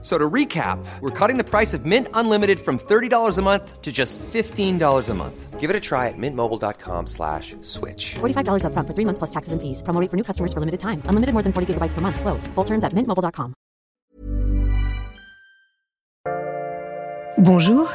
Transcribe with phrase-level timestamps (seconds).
[0.00, 3.90] So to recap, we're cutting the price of Mint Unlimited from $30 a month to
[3.90, 5.58] just $15 a month.
[5.58, 8.14] Give it a try at mintmobile.com slash switch.
[8.20, 9.82] $45 upfront for three months plus taxes and fees.
[9.82, 11.02] Promo rate for new customers for limited time.
[11.08, 12.20] Unlimited more than 40 gigabytes per month.
[12.20, 12.46] Slows.
[12.54, 13.54] Full terms at mintmobile.com.
[17.38, 17.88] Bonjour,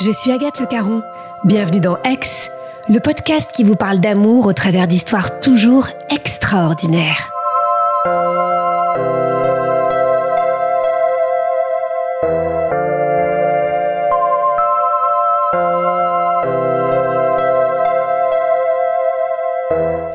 [0.00, 1.02] je suis Agathe Le Caron.
[1.44, 2.50] Bienvenue dans Aix,
[2.88, 7.30] le podcast qui vous parle d'amour au travers d'histoires toujours extraordinaires.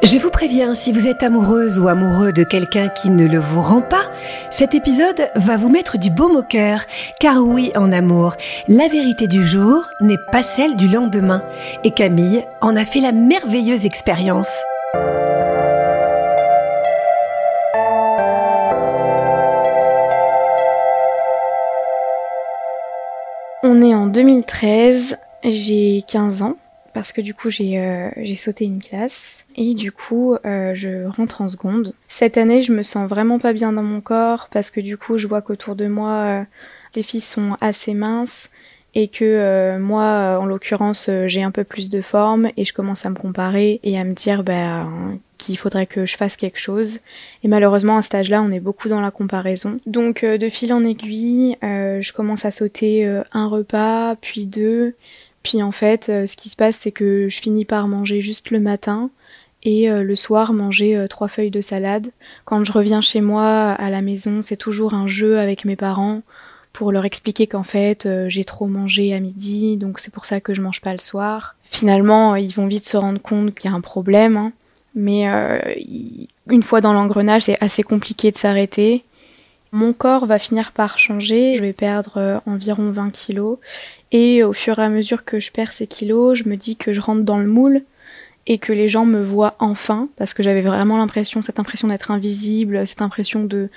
[0.05, 3.61] Je vous préviens, si vous êtes amoureuse ou amoureux de quelqu'un qui ne le vous
[3.61, 4.11] rend pas,
[4.51, 6.81] cet épisode va vous mettre du baume au cœur,
[7.21, 8.35] car oui, en amour,
[8.67, 11.41] la vérité du jour n'est pas celle du lendemain,
[11.85, 14.51] et Camille en a fait la merveilleuse expérience.
[23.63, 26.55] On est en 2013, j'ai 15 ans
[26.93, 31.05] parce que du coup j'ai euh, j'ai sauté une classe et du coup euh, je
[31.07, 31.93] rentre en seconde.
[32.07, 35.17] Cette année je me sens vraiment pas bien dans mon corps parce que du coup
[35.17, 36.43] je vois qu'autour de moi euh,
[36.95, 38.49] les filles sont assez minces
[38.95, 43.09] et que moi en l'occurrence j'ai un peu plus de forme et je commence à
[43.09, 44.87] me comparer et à me dire bah,
[45.39, 46.99] qu'il faudrait que je fasse quelque chose.
[47.43, 49.79] Et malheureusement, à cet âge-là, on est beaucoup dans la comparaison.
[49.87, 54.93] Donc, de fil en aiguille, je commence à sauter un repas, puis deux,
[55.43, 58.49] puis en fait, euh, ce qui se passe, c'est que je finis par manger juste
[58.49, 59.11] le matin
[59.63, 62.07] et euh, le soir manger euh, trois feuilles de salade.
[62.45, 66.21] Quand je reviens chez moi à la maison, c'est toujours un jeu avec mes parents
[66.71, 70.55] pour leur expliquer qu'en fait j'ai trop mangé à midi, donc c'est pour ça que
[70.55, 71.55] je mange pas le soir.
[71.61, 74.53] Finalement, ils vont vite se rendre compte qu'il y a un problème, hein.
[74.95, 75.25] mais
[76.49, 79.03] une fois dans l'engrenage, c'est assez compliqué de s'arrêter.
[79.73, 83.57] Mon corps va finir par changer, je vais perdre euh, environ 20 kilos
[84.11, 86.93] et au fur et à mesure que je perds ces kilos, je me dis que
[86.93, 87.81] je rentre dans le moule
[88.45, 92.11] et que les gens me voient enfin parce que j'avais vraiment l'impression cette impression d'être
[92.11, 93.69] invisible, cette impression de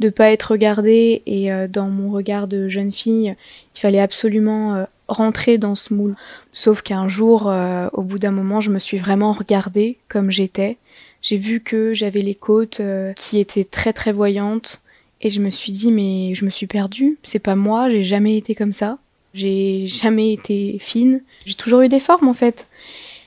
[0.00, 3.36] ne pas être regardée et euh, dans mon regard de jeune fille,
[3.76, 6.16] il fallait absolument euh, rentrer dans ce moule.
[6.52, 7.52] Sauf qu'un jour
[7.92, 10.78] au bout d'un moment, je me suis vraiment regardée comme j'étais.
[11.22, 12.80] J'ai vu que j'avais les côtes
[13.14, 14.82] qui étaient très très voyantes,
[15.24, 18.36] et je me suis dit, mais je me suis perdue, c'est pas moi, j'ai jamais
[18.36, 18.98] été comme ça,
[19.32, 22.68] j'ai jamais été fine, j'ai toujours eu des formes en fait.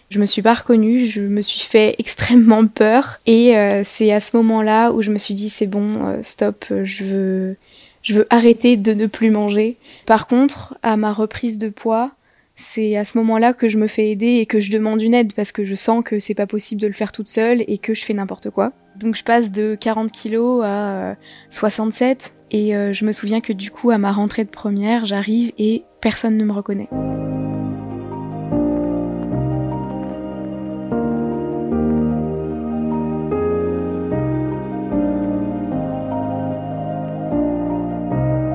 [0.09, 4.21] Je me suis pas reconnue, je me suis fait extrêmement peur et euh, c'est à
[4.21, 7.55] ce moment-là où je me suis dit c'est bon, euh, stop, je veux,
[8.03, 9.75] je veux arrêter de ne plus manger.
[10.05, 12.11] Par contre, à ma reprise de poids,
[12.55, 15.33] c'est à ce moment-là que je me fais aider et que je demande une aide
[15.33, 17.95] parce que je sens que c'est pas possible de le faire toute seule et que
[17.95, 18.71] je fais n'importe quoi.
[18.99, 21.15] Donc je passe de 40 kilos à
[21.49, 25.05] 67 euh, et euh, je me souviens que du coup à ma rentrée de première
[25.05, 26.89] j'arrive et personne ne me reconnaît.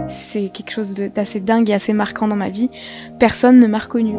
[0.09, 2.71] C'est quelque chose d'assez dingue et assez marquant dans ma vie.
[3.19, 4.15] Personne ne m'a reconnu.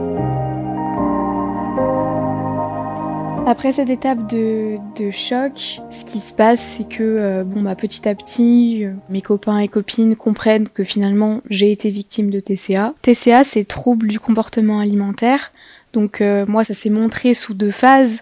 [3.46, 4.80] Après cette étape de,
[5.12, 9.22] choc, ce qui se passe, c'est que euh, bon, bah, petit à petit, euh, mes
[9.22, 12.94] copains et copines comprennent que finalement j'ai été victime de TCA.
[13.02, 15.52] TCA, c'est trouble du comportement alimentaire.
[15.92, 18.20] Donc euh, moi, ça s'est montré sous deux phases.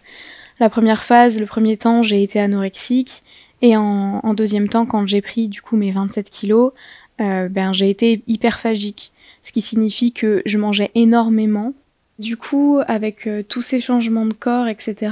[0.59, 3.21] La première phase, le premier temps, j'ai été anorexique.
[3.61, 6.71] Et en, en deuxième temps, quand j'ai pris du coup mes 27 kilos,
[7.19, 9.11] ben, j'ai été hyperphagique.
[9.43, 11.73] Ce qui signifie que je mangeais énormément
[12.21, 15.11] du coup, avec euh, tous ces changements de corps, etc.,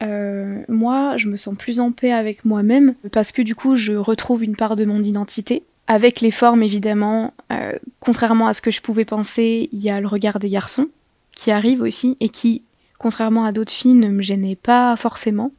[0.00, 3.92] euh, moi, je me sens plus en paix avec moi-même parce que du coup, je
[3.92, 5.64] retrouve une part de mon identité.
[5.88, 10.00] Avec les formes, évidemment, euh, contrairement à ce que je pouvais penser, il y a
[10.00, 10.88] le regard des garçons
[11.34, 12.62] qui arrive aussi et qui,
[12.98, 15.50] contrairement à d'autres filles, ne me gênait pas forcément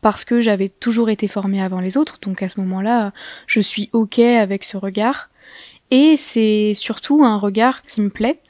[0.00, 2.18] parce que j'avais toujours été formée avant les autres.
[2.20, 3.12] Donc à ce moment-là,
[3.46, 5.30] je suis OK avec ce regard.
[5.92, 8.40] Et c'est surtout un regard qui me plaît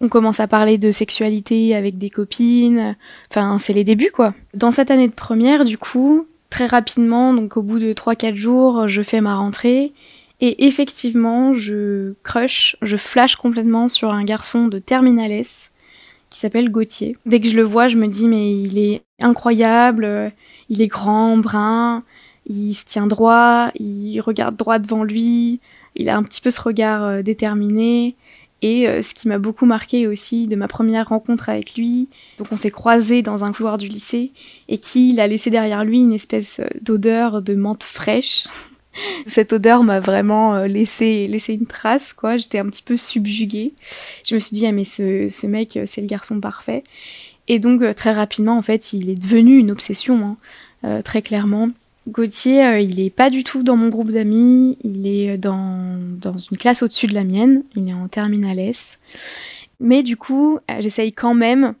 [0.00, 2.96] on commence à parler de sexualité avec des copines.
[3.30, 4.34] Enfin, c'est les débuts, quoi.
[4.54, 8.88] Dans cette année de première, du coup, très rapidement, donc au bout de 3-4 jours,
[8.88, 9.92] je fais ma rentrée.
[10.40, 15.42] Et effectivement, je crush, je flash complètement sur un garçon de Terminales
[16.30, 17.16] qui s'appelle Gauthier.
[17.26, 20.32] Dès que je le vois, je me dis, mais il est incroyable,
[20.68, 22.04] il est grand, brun,
[22.46, 25.60] Il se tient droit, il regarde droit devant lui,
[25.96, 28.14] il a un petit peu ce regard euh, déterminé.
[28.60, 32.08] Et euh, ce qui m'a beaucoup marqué aussi de ma première rencontre avec lui,
[32.38, 34.32] donc on s'est croisés dans un couloir du lycée
[34.68, 38.46] et qu'il a laissé derrière lui une espèce d'odeur de menthe fraîche.
[39.26, 42.36] Cette odeur m'a vraiment euh, laissé, laissé une trace, quoi.
[42.36, 43.74] J'étais un petit peu subjuguée.
[44.24, 46.82] Je me suis dit, ah mais ce, ce mec, c'est le garçon parfait.
[47.46, 50.36] Et donc très rapidement, en fait, il est devenu une obsession,
[50.82, 51.70] hein, très clairement.
[52.08, 56.36] Gauthier, euh, il est pas du tout dans mon groupe d'amis, il est dans, dans
[56.38, 58.98] une classe au-dessus de la mienne, il est en terminale S.
[59.78, 61.74] Mais du coup, euh, j'essaye quand même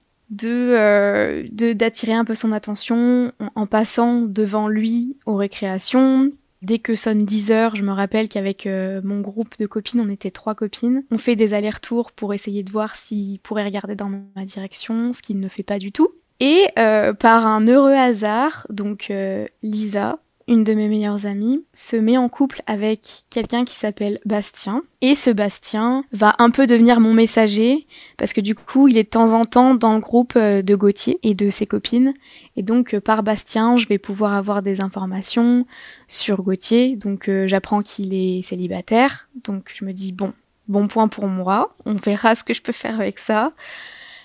[0.44, 6.28] euh, de d'attirer un peu son attention en, passant devant lui aux récréations.
[6.60, 8.68] Dès que sonne 10 heures, je me rappelle qu'avec
[9.04, 11.04] mon groupe de copines, on était trois copines.
[11.12, 15.22] On fait des allers-retours pour essayer de voir s'il pourrait regarder dans ma direction, ce
[15.22, 16.08] qu'il ne fait pas du tout.
[16.40, 21.96] Et euh, par un heureux hasard, donc euh, Lisa, une de mes meilleures amies, se
[21.96, 24.82] met en couple avec quelqu'un qui s'appelle Bastien.
[25.02, 27.86] Et ce Bastien va un peu devenir mon messager,
[28.16, 30.74] parce que du coup, il est de temps en temps dans le groupe euh, de
[30.76, 32.14] Gauthier et de ses copines.
[32.56, 35.66] Et donc, par Bastien, je vais pouvoir avoir des informations
[36.06, 36.96] sur Gauthier.
[36.96, 39.28] Donc, j'apprends qu'il est célibataire.
[39.44, 40.32] Donc, je me dis, bon,
[40.68, 41.74] bon point pour moi.
[41.84, 43.52] On verra ce que je peux faire avec ça.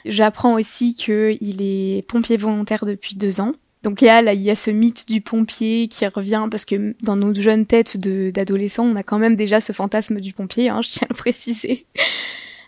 [0.05, 3.53] J'apprends aussi qu'il est pompier volontaire depuis deux ans.
[3.83, 7.33] Donc a, il y a ce mythe du pompier qui revient parce que dans nos
[7.33, 11.07] jeunes têtes d'adolescents, on a quand même déjà ce fantasme du pompier, hein, je tiens
[11.09, 11.85] à le préciser.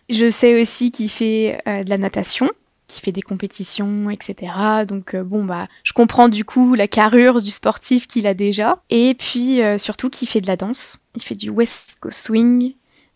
[0.09, 2.51] Je sais aussi qu'il fait euh, de la natation,
[2.87, 4.51] qu'il fait des compétitions, etc.
[4.87, 8.83] Donc euh, bon bah, je comprends du coup la carrure du sportif qu'il a déjà.
[8.89, 10.97] Et puis euh, surtout qu'il fait de la danse.
[11.15, 12.73] Il fait du West Coast Swing.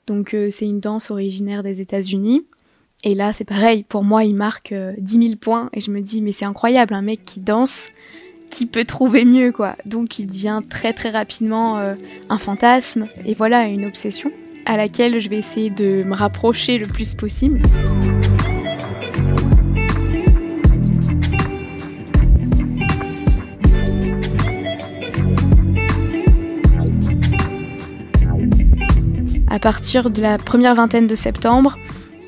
[0.08, 2.44] Donc c'est une danse originaire des États-Unis.
[3.06, 6.02] Et là, c'est pareil, pour moi, il marque 10 euh, 000 points et je me
[6.02, 7.88] dis, mais c'est incroyable, un mec qui danse,
[8.50, 9.78] qui peut trouver mieux, quoi.
[9.86, 11.96] Donc il devient très très rapidement euh,
[12.28, 14.32] un fantasme et voilà, une obsession
[14.66, 17.62] à laquelle je vais essayer de me rapprocher le plus possible.
[29.50, 31.78] À partir de la première vingtaine de septembre,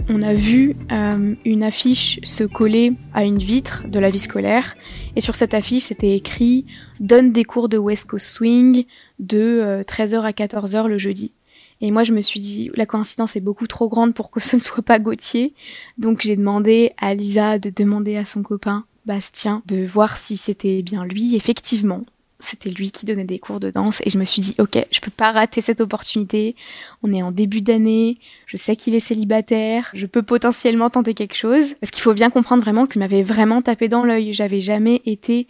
[0.09, 4.75] on a vu euh, une affiche se coller à une vitre de la vie scolaire.
[5.15, 6.65] Et sur cette affiche, c'était écrit
[6.99, 8.85] Donne des cours de West Coast Swing
[9.19, 11.33] de 13h euh, à 14h le jeudi.
[11.81, 14.55] Et moi, je me suis dit, la coïncidence est beaucoup trop grande pour que ce
[14.55, 15.53] ne soit pas Gauthier.
[15.97, 20.83] Donc, j'ai demandé à Lisa de demander à son copain Bastien de voir si c'était
[20.83, 21.35] bien lui.
[21.35, 22.03] Effectivement,
[22.41, 24.99] c'était lui qui donnait des cours de danse et je me suis dit ok je
[24.99, 26.55] peux pas rater cette opportunité.
[27.03, 31.35] On est en début d'année je sais qu'il est célibataire je peux potentiellement tenter quelque
[31.35, 31.75] chose.
[31.79, 34.33] Parce qu'il faut bien comprendre vraiment qu'il m'avait vraiment tapé dans l'œil.
[34.33, 35.47] J'avais jamais été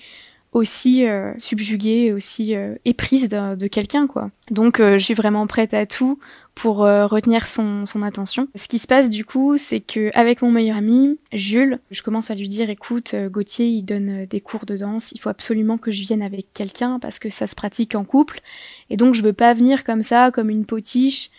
[0.51, 4.31] aussi euh, subjuguée, aussi euh, éprise de, quelqu'un, quoi.
[4.49, 6.19] Donc, euh, je suis vraiment prête à tout
[6.55, 8.49] pour euh, retenir son, attention.
[8.55, 12.31] Ce qui se passe du coup, c'est que avec mon meilleur ami, Jules, je commence
[12.31, 15.89] à lui dire écoute, Gauthier, il donne des cours de danse, il faut absolument que
[15.89, 18.41] je vienne avec quelqu'un parce que ça se pratique en couple.
[18.89, 21.29] Et donc, je veux pas venir comme ça, comme une potiche.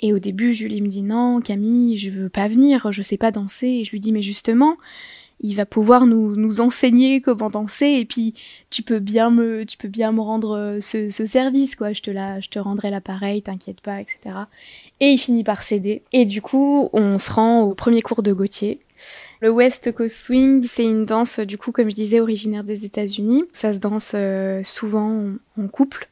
[0.00, 3.30] Et au début, Julie me dit non, Camille, je veux pas venir, je sais pas
[3.30, 3.68] danser.
[3.68, 4.76] Et je lui dis mais justement,
[5.40, 8.34] il va pouvoir nous, nous enseigner comment danser et puis
[8.70, 12.02] tu peux bien me tu peux bien me rendre euh, ce, ce service quoi je
[12.02, 14.18] te la je te rendrai l'appareil t'inquiète pas etc
[15.00, 18.32] et il finit par céder et du coup on se rend au premier cours de
[18.32, 18.80] Gauthier
[19.40, 23.44] le West Coast Swing, c'est une danse, du coup, comme je disais, originaire des États-Unis.
[23.52, 26.08] Ça se danse euh, souvent en couple.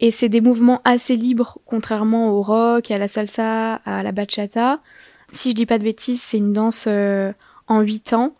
[0.00, 4.80] Et c'est des mouvements assez libres, contrairement au rock, à la salsa, à la bachata.
[5.32, 7.32] Si je dis pas de bêtises, c'est une danse euh,
[7.66, 8.34] en 8 ans,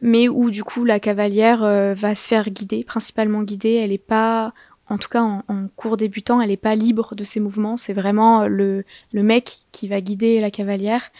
[0.00, 3.74] mais où du coup la cavalière euh, va se faire guider, principalement guider.
[3.74, 4.52] Elle n'est pas,
[4.88, 5.42] en tout cas en,
[5.76, 7.76] cours débutant, elle n'est pas libre de ses mouvements.
[7.76, 11.10] C'est vraiment le, le mec qui va guider la cavalière.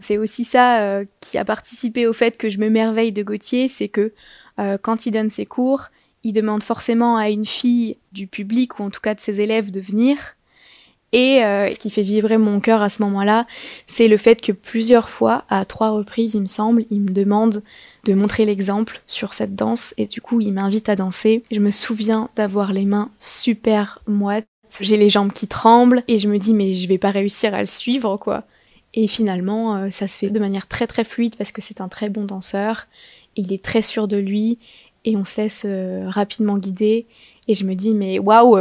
[0.00, 3.68] C'est aussi ça euh, qui a participé au fait que je me merveille de Gauthier,
[3.68, 4.12] c'est que
[4.58, 5.88] euh, quand il donne ses cours,
[6.24, 9.70] il demande forcément à une fille du public ou en tout cas de ses élèves
[9.70, 10.36] de venir.
[11.12, 13.46] Et euh, ce qui fait vibrer mon cœur à ce moment-là,
[13.86, 17.62] c'est le fait que plusieurs fois, à trois reprises, il me semble, il me demande
[18.04, 19.94] de montrer l'exemple sur cette danse.
[19.96, 21.42] Et du coup, il m'invite à danser.
[21.50, 24.46] Je me souviens d'avoir les mains super moites,
[24.80, 26.02] j'ai les jambes qui tremblent.
[26.08, 28.44] Et je me dis mais je vais pas réussir à le suivre quoi.
[28.92, 31.88] Et finalement, euh, ça se fait de manière très très fluide parce que c'est un
[31.88, 32.86] très bon danseur,
[33.36, 34.58] il est très sûr de lui.
[35.04, 37.06] Et on se euh, rapidement guider.
[37.46, 38.58] Et je me dis mais waouh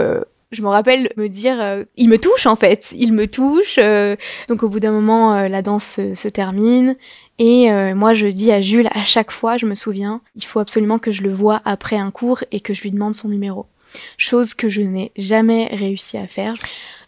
[0.52, 3.78] je me rappelle me dire, euh, il me touche en fait, il me touche.
[3.80, 4.16] Euh,
[4.48, 6.96] donc au bout d'un moment, euh, la danse se, termine.
[7.40, 10.98] Et moi, je dis à Jules, à chaque fois, je me souviens, il faut absolument
[10.98, 13.68] que je le voie après un cours et que je lui demande son numéro.
[14.18, 16.56] chose que je n'ai jamais réussi à faire.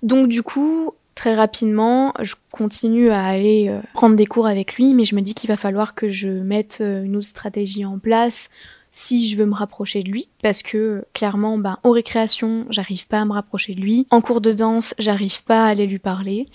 [0.04, 4.94] Donc du coup, très rapidement, je continue à aller euh, prendre des cours avec lui,
[4.94, 8.00] mais je me dis qu'il va falloir que je mette euh, une autre stratégie en
[8.00, 8.50] place
[8.92, 13.22] si je veux me rapprocher de lui, parce que clairement, ben, aux récréations, j'arrive pas
[13.22, 14.08] à me rapprocher de lui.
[14.10, 16.48] En cours de danse, j'arrive pas à aller lui parler.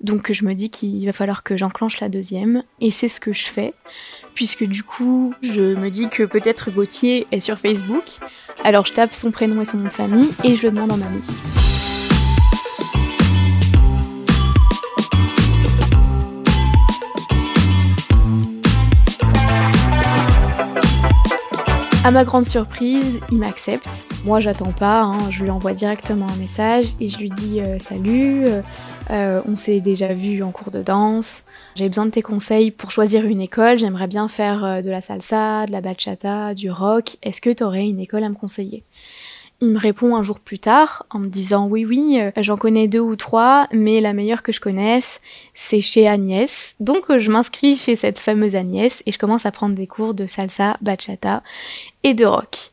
[0.00, 3.32] Donc je me dis qu'il va falloir que j'enclenche la deuxième, et c'est ce que
[3.32, 3.74] je fais,
[4.34, 8.04] puisque du coup, je me dis que peut-être Gauthier est sur Facebook.
[8.62, 11.87] Alors je tape son prénom et son nom de famille, et je demande en ami.
[22.08, 24.06] À ma grande surprise, il m'accepte.
[24.24, 25.30] Moi, j'attends pas, hein.
[25.30, 28.62] je lui envoie directement un message et je lui dis euh, salut, euh,
[29.10, 31.44] euh, on s'est déjà vu en cours de danse.
[31.74, 33.78] J'ai besoin de tes conseils pour choisir une école.
[33.78, 37.18] J'aimerais bien faire de la salsa, de la bachata, du rock.
[37.22, 38.84] Est-ce que tu aurais une école à me conseiller?
[39.60, 42.86] Il me répond un jour plus tard en me disant oui oui, euh, j'en connais
[42.86, 45.20] deux ou trois, mais la meilleure que je connaisse,
[45.54, 46.76] c'est chez Agnès.
[46.78, 50.14] Donc euh, je m'inscris chez cette fameuse Agnès et je commence à prendre des cours
[50.14, 51.42] de salsa, bachata
[52.04, 52.70] et de rock.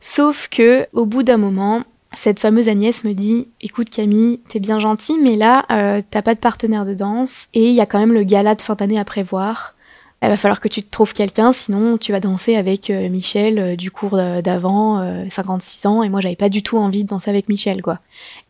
[0.00, 4.78] Sauf que au bout d'un moment, cette fameuse Agnès me dit écoute Camille, t'es bien
[4.78, 7.98] gentille, mais là euh, t'as pas de partenaire de danse et il y a quand
[7.98, 9.74] même le gala de fin d'année à prévoir
[10.22, 13.58] il va falloir que tu te trouves quelqu'un, sinon tu vas danser avec euh, Michel
[13.58, 17.08] euh, du cours d'avant, 56 euh, ans, et moi j'avais pas du tout envie de
[17.08, 17.98] danser avec Michel, quoi.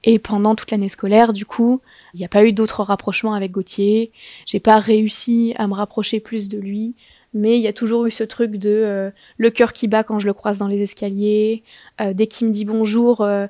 [0.04, 1.80] Et pendant toute l'année scolaire, du coup,
[2.12, 4.12] il n'y a pas eu d'autres rapprochements avec Gauthier,
[4.44, 6.94] j'ai pas réussi à me rapprocher plus de lui,
[7.34, 10.18] mais il y a toujours eu ce truc de euh, le cœur qui bat quand
[10.18, 11.62] je le croise dans les escaliers,
[12.00, 13.46] euh, dès qu'il me dit bonjour, euh,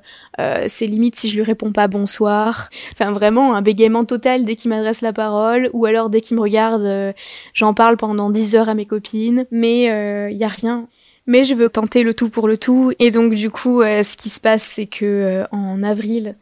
[0.67, 2.69] c'est limite si je lui réponds pas bonsoir.
[2.93, 6.41] Enfin vraiment un bégaiement total dès qu'il m'adresse la parole, ou alors dès qu'il me
[6.41, 7.13] regarde,
[7.53, 9.83] j'en parle pendant 10 heures à mes copines, mais
[10.31, 10.87] il y a rien.
[11.25, 14.29] Mais je veux tenter le tout pour le tout, et donc du coup, ce qui
[14.29, 16.35] se passe, c'est que en avril,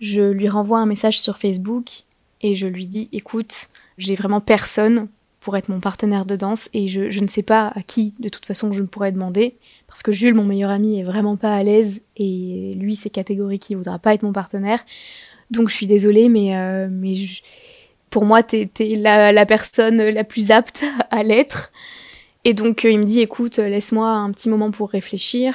[0.00, 2.04] je lui renvoie un message sur Facebook
[2.40, 5.08] et je lui dis, écoute, j'ai vraiment personne
[5.48, 8.44] pour être mon partenaire de danse et je, ne sais pas à qui de toute
[8.44, 9.54] façon je pourrais demander
[9.86, 13.70] parce que Jules, mon meilleur ami, est vraiment pas à l'aise et lui c'est catégorique,
[13.70, 14.84] il voudra pas être mon partenaire.
[15.50, 17.14] Donc je suis désolée, mais, euh, mais
[18.10, 21.72] pour moi t'es es la, personne la plus apte à l'être.
[22.44, 25.54] Et donc euh, il me dit écoute, laisse-moi un petit moment pour réfléchir.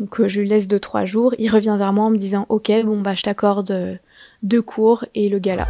[0.00, 1.34] Donc euh, je lui laisse deux trois jours.
[1.38, 3.98] Il revient vers moi en me disant ok bon bah je t'accorde
[4.42, 5.68] deux cours et le gala.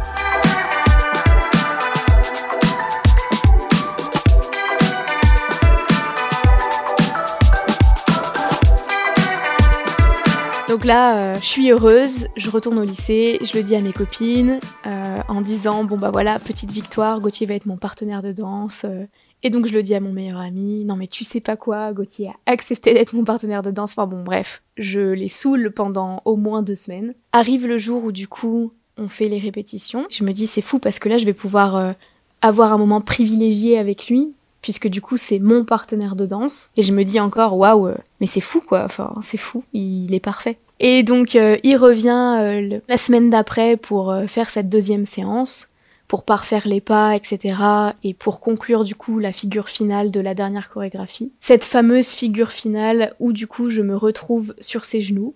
[10.75, 13.93] Donc là, euh, je suis heureuse, je retourne au lycée, je le dis à mes
[13.93, 18.33] copines euh, en disant bon bah voilà, petite victoire, Gauthier va être mon partenaire de
[18.33, 18.83] danse.
[18.83, 19.05] Euh.
[19.41, 21.93] et donc je le dis à mon meilleur ami, non mais tu sais pas quoi,
[21.93, 23.93] Gauthier a accepté d'être mon partenaire de danse.
[23.93, 27.13] Enfin bon bref, je les saoule pendant au moins deux semaines.
[27.31, 30.05] Arrive le jour où du coup on fait les répétitions.
[30.09, 31.95] Je me dis c'est fou parce que là je vais pouvoir
[32.41, 36.71] avoir un moment privilégié avec lui puisque du coup c'est mon partenaire de danse.
[36.75, 40.19] Et je me dis encore, waouh, mais c'est fou quoi, enfin c'est fou, il est
[40.19, 40.57] parfait.
[40.79, 45.69] Et donc euh, il revient euh, la semaine d'après pour euh, faire cette deuxième séance,
[46.07, 47.55] pour parfaire les pas, etc.
[48.03, 51.31] Et pour conclure du coup la figure finale de la dernière chorégraphie.
[51.39, 55.33] Cette fameuse figure finale où du coup je me retrouve sur ses genoux.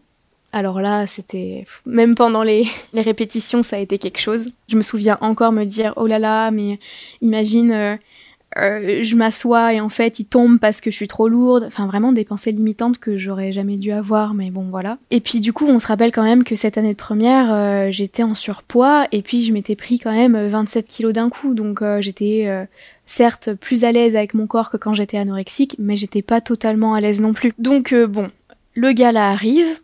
[0.51, 4.50] Alors là, c'était même pendant les, les, répétitions, ça a été quelque chose.
[4.67, 6.79] Je me souviens encore me dire oh là là, mais
[7.22, 8.00] imagine
[8.58, 11.63] euh, je m'assois et en fait il tombe parce que je suis trop lourde.
[11.68, 14.98] Enfin vraiment des pensées limitantes que j'aurais jamais dû avoir, mais bon voilà.
[15.12, 17.91] Et puis du coup on se rappelle quand même que cette année de première euh,
[17.91, 21.82] j'étais en surpoids et puis je m'étais pris quand même 27 kilos d'un coup, donc
[21.82, 22.50] euh, j'étais
[23.06, 26.96] certes plus à l'aise avec mon corps que quand j'étais anorexique, mais j'étais pas totalement
[26.96, 27.53] à l'aise non plus.
[27.60, 28.29] Donc bon,
[28.74, 29.79] le gala arrive.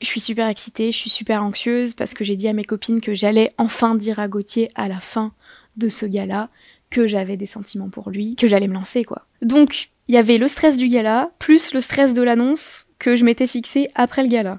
[0.00, 3.00] Je suis super excitée, je suis super anxieuse parce que j'ai dit à mes copines
[3.00, 5.32] que j'allais enfin dire à Gauthier à la fin
[5.76, 6.48] de ce gala
[6.90, 9.26] que j'avais des sentiments pour lui, que j'allais me lancer quoi.
[9.42, 13.24] Donc il y avait le stress du gala, plus le stress de l'annonce que je
[13.24, 14.58] m'étais fixé après le gala.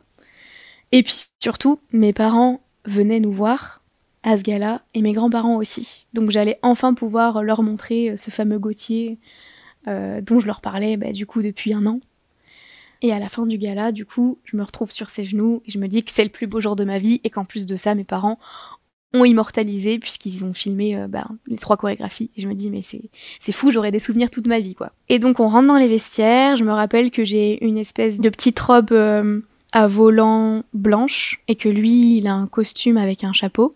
[0.91, 3.81] Et puis surtout, mes parents venaient nous voir
[4.24, 6.05] à ce gala et mes grands-parents aussi.
[6.13, 9.17] Donc j'allais enfin pouvoir leur montrer euh, ce fameux Gauthier
[9.88, 12.00] euh, dont je leur parlais bah, du coup depuis un an.
[13.01, 15.71] Et à la fin du gala, du coup, je me retrouve sur ses genoux et
[15.71, 17.65] je me dis que c'est le plus beau jour de ma vie et qu'en plus
[17.65, 18.38] de ça, mes parents
[19.13, 22.29] ont immortalisé puisqu'ils ont filmé euh, bah, les trois chorégraphies.
[22.37, 24.91] Et je me dis mais c'est fou, j'aurais des souvenirs toute ma vie quoi.
[25.07, 26.55] Et donc on rentre dans les vestiaires.
[26.55, 31.55] Je me rappelle que j'ai une espèce de petite robe euh, à volant blanche et
[31.55, 33.75] que lui il a un costume avec un chapeau.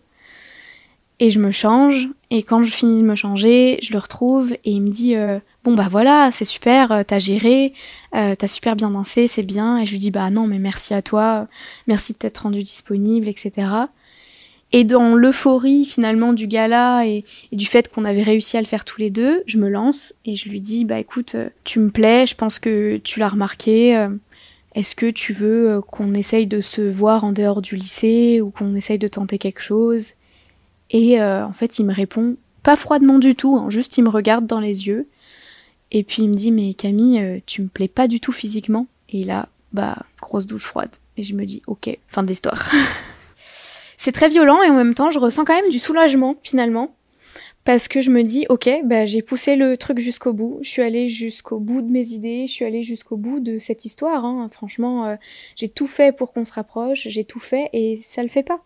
[1.20, 4.70] Et je me change et quand je finis de me changer, je le retrouve et
[4.72, 7.72] il me dit euh, bon bah voilà, c'est super, t'as géré,
[8.12, 9.78] t'as super bien dansé, c'est bien.
[9.78, 11.46] Et je lui dis bah non, mais merci à toi,
[11.86, 13.86] merci de t'être rendu disponible, etc.
[14.76, 18.84] Et dans l'euphorie finalement du gala et, du fait qu'on avait réussi à le faire
[18.84, 21.90] tous les deux, je me lance et je lui dis bah écoute, euh, tu me
[21.90, 23.96] plais, je pense que tu l'as remarqué.
[23.96, 24.08] euh,
[24.74, 28.50] Est-ce que tu veux euh, qu'on essaye de se voir en dehors du lycée ou
[28.50, 30.08] qu'on essaye de tenter quelque chose?
[30.90, 34.46] Et en fait, il me répond pas froidement du tout, hein, juste il me regarde
[34.46, 35.06] dans les yeux
[35.92, 38.88] et puis il me dit mais Camille, tu me plais pas du tout physiquement?
[39.08, 40.96] Et là, bah grosse douche froide.
[41.16, 42.72] Et je me dis ok, fin de l'histoire.
[44.04, 46.94] C'est très violent et en même temps je ressens quand même du soulagement finalement.
[47.64, 50.82] Parce que je me dis, ok, bah, j'ai poussé le truc jusqu'au bout, je suis
[50.82, 54.26] allée jusqu'au bout de mes idées, je suis allée jusqu'au bout de cette histoire.
[54.26, 54.46] hein.
[54.52, 55.16] Franchement, euh,
[55.56, 58.60] j'ai tout fait pour qu'on se rapproche, j'ai tout fait et ça le fait pas.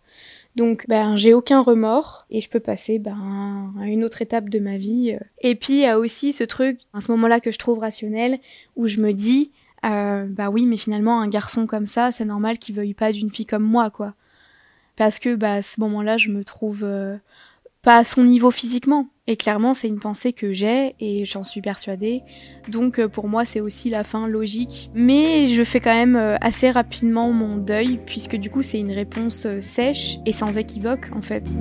[0.56, 4.58] Donc, ben, j'ai aucun remords et je peux passer ben, à une autre étape de
[4.58, 5.16] ma vie.
[5.40, 8.40] Et puis, il y a aussi ce truc, à ce moment-là que je trouve rationnel,
[8.74, 9.52] où je me dis,
[9.86, 13.30] euh, bah oui, mais finalement, un garçon comme ça, c'est normal qu'il veuille pas d'une
[13.30, 14.14] fille comme moi, quoi.
[14.98, 17.16] Parce que, bah, à ce moment-là, je me trouve euh,
[17.82, 19.06] pas à son niveau physiquement.
[19.28, 22.22] Et clairement, c'est une pensée que j'ai et j'en suis persuadée.
[22.68, 24.90] Donc euh, pour moi, c'est aussi la fin logique.
[24.94, 28.90] Mais je fais quand même euh, assez rapidement mon deuil, puisque du coup, c'est une
[28.90, 31.58] réponse sèche et sans équivoque, en fait.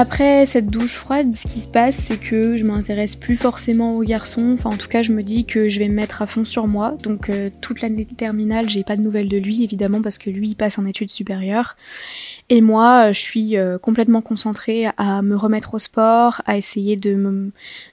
[0.00, 4.04] Après cette douche froide, ce qui se passe, c'est que je m'intéresse plus forcément aux
[4.04, 4.52] garçons.
[4.52, 6.68] Enfin, en tout cas, je me dis que je vais me mettre à fond sur
[6.68, 6.96] moi.
[7.02, 10.50] Donc, euh, toute l'année terminale, j'ai pas de nouvelles de lui, évidemment, parce que lui,
[10.50, 11.76] il passe en études supérieures.
[12.48, 16.96] Et moi, euh, je suis euh, complètement concentrée à me remettre au sport, à essayer
[16.96, 17.50] de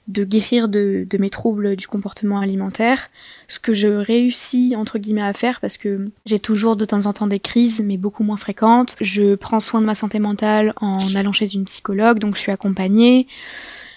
[0.08, 3.10] guérir de, de mes troubles du comportement alimentaire.
[3.48, 7.12] Ce que je réussis, entre guillemets, à faire, parce que j'ai toujours de temps en
[7.12, 8.94] temps des crises, mais beaucoup moins fréquentes.
[9.00, 12.52] Je prends soin de ma santé mentale en allant chez une psychologue, donc je suis
[12.52, 13.26] accompagnée.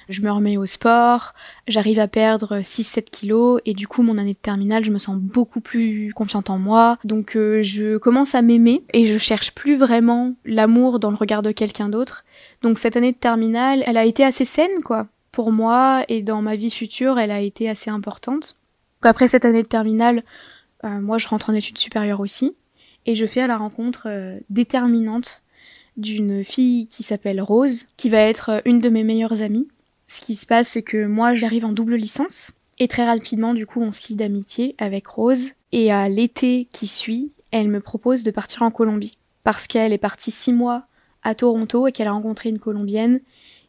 [0.10, 1.34] Je me remets au sport,
[1.68, 5.16] j'arrive à perdre 6-7 kilos et du coup mon année de terminale je me sens
[5.16, 6.98] beaucoup plus confiante en moi.
[7.04, 11.44] Donc euh, je commence à m'aimer et je cherche plus vraiment l'amour dans le regard
[11.44, 12.26] de quelqu'un d'autre.
[12.64, 15.06] Donc cette année de terminale elle a été assez saine quoi.
[15.32, 18.56] Pour moi et dans ma vie future elle a été assez importante.
[19.04, 20.24] Après cette année de terminale,
[20.86, 22.56] euh, moi je rentre en études supérieures aussi
[23.06, 25.44] et je fais à la rencontre euh, déterminante
[26.00, 29.68] d'une fille qui s'appelle Rose, qui va être euh, une de mes meilleures amies.
[30.08, 32.52] Ce qui se passe, c'est que moi, j'arrive en double licence.
[32.80, 35.52] Et très rapidement, du coup, on se lie d'amitié avec Rose.
[35.72, 39.18] Et à l'été qui suit, elle me propose de partir en Colombie.
[39.44, 40.86] Parce qu'elle est partie six mois
[41.24, 43.20] à Toronto et qu'elle a rencontré une Colombienne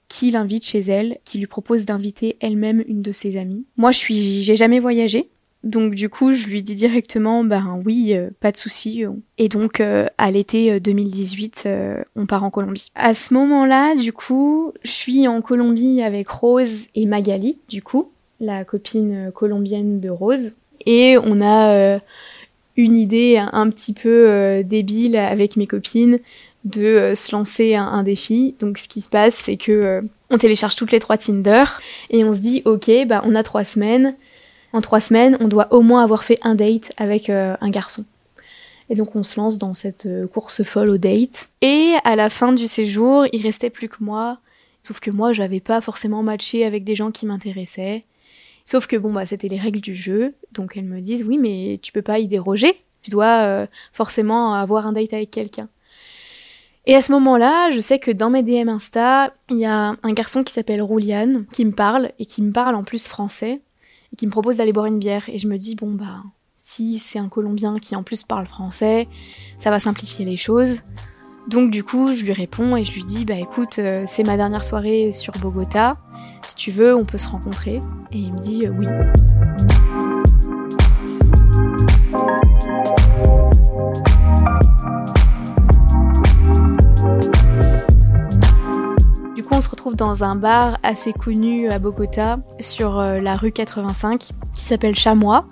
[0.08, 3.64] qui l'invite chez elle, qui lui propose d'inviter elle-même une de ses amies.
[3.76, 5.30] Moi, je suis, j'ai jamais voyagé.
[5.62, 9.04] Donc du coup, je lui dis directement, ben oui, euh, pas de souci.
[9.36, 12.90] Et donc euh, à l'été euh, 2018, euh, on part en Colombie.
[12.94, 18.10] À ce moment-là, du coup, je suis en Colombie avec Rose et Magali, du coup,
[18.40, 20.54] la copine euh, colombienne de Rose.
[20.86, 21.98] Et on a euh,
[22.76, 26.18] une idée un, petit peu euh, débile avec mes copines
[26.64, 28.54] de euh, se lancer un, défi.
[28.60, 31.64] Donc ce qui se passe, c'est que euh, on télécharge toutes les trois Tinder
[32.10, 34.14] et on se dit, ok, bah on a trois semaines.
[34.72, 38.04] En trois semaines, on doit au moins avoir fait un date avec euh, un garçon.
[38.88, 41.48] Et donc on se lance dans cette euh, course folle au date.
[41.60, 44.38] Et à la fin du séjour, il restait plus que moi.
[44.82, 48.04] Sauf que moi, j'avais pas forcément matché avec des gens qui m'intéressaient.
[48.64, 50.34] Sauf que bon, bah c'était les règles du jeu.
[50.52, 52.82] Donc elles me disent, oui, mais tu peux pas y déroger.
[53.02, 55.68] Tu dois euh, forcément avoir un date avec quelqu'un.
[56.86, 60.12] Et à ce moment-là, je sais que dans mes DM Insta, il y a un
[60.12, 63.60] garçon qui s'appelle Rouliane qui me parle et qui me parle en plus français
[64.12, 65.28] et qui me propose d'aller boire une bière.
[65.28, 66.22] Et je me dis, bon, bah,
[66.56, 69.08] si c'est un Colombien qui en plus parle français,
[69.58, 70.82] ça va simplifier les choses.
[71.48, 74.36] Donc, du coup, je lui réponds et je lui dis, bah, écoute, euh, c'est ma
[74.36, 75.96] dernière soirée sur Bogota.
[76.46, 77.80] Si tu veux, on peut se rencontrer.
[78.12, 78.86] Et il me dit, euh, oui.
[89.88, 95.46] Dans un bar assez connu à Bogota, sur euh, la rue 85, qui s'appelle Chamois.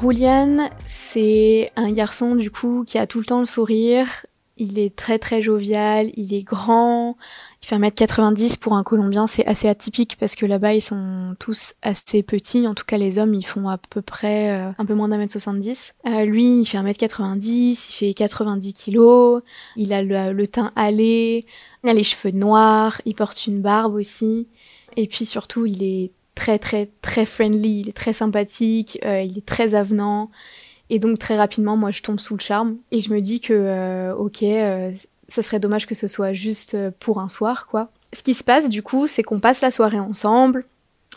[0.00, 4.26] Julian, c'est un garçon du coup qui a tout le temps le sourire.
[4.56, 7.16] Il est très très jovial, il est grand,
[7.64, 11.72] il fait 1m90 pour un Colombien, c'est assez atypique parce que là-bas ils sont tous
[11.80, 14.92] assez petits, en tout cas les hommes ils font à peu près euh, un peu
[14.92, 15.94] moins d'un mètre 70.
[16.06, 19.42] Euh, lui il fait 1m90, il fait 90 kilos,
[19.76, 21.46] il a le, teint hâlé,
[21.82, 24.48] il a les cheveux noirs, il porte une barbe aussi,
[24.98, 29.38] et puis surtout il est très très très friendly, il est très sympathique, euh, il
[29.38, 30.30] est très avenant.
[30.90, 34.12] Et donc très rapidement, moi, je tombe sous le charme et je me dis que,
[34.18, 34.44] ok,
[35.34, 37.90] ça serait dommage que ce soit juste euh, pour un soir, quoi.
[38.12, 40.64] Ce qui se passe, du coup, c'est qu'on passe la soirée ensemble,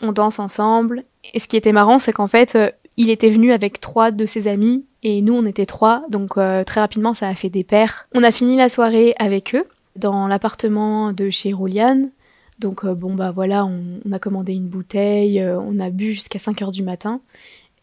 [0.02, 1.02] on danse ensemble.
[1.32, 2.58] Et ce qui était marrant, c'est qu'en fait,
[2.96, 6.02] il était venu avec trois de ses amis et nous, on était trois.
[6.08, 8.08] Donc très rapidement, ça a fait des paires.
[8.16, 12.10] On a fini la soirée avec eux dans l'appartement de chez Rouliane.
[12.58, 16.62] Donc bon, bah voilà, on, on, a commandé une bouteille, on a bu jusqu'à 5
[16.62, 17.20] heures du matin.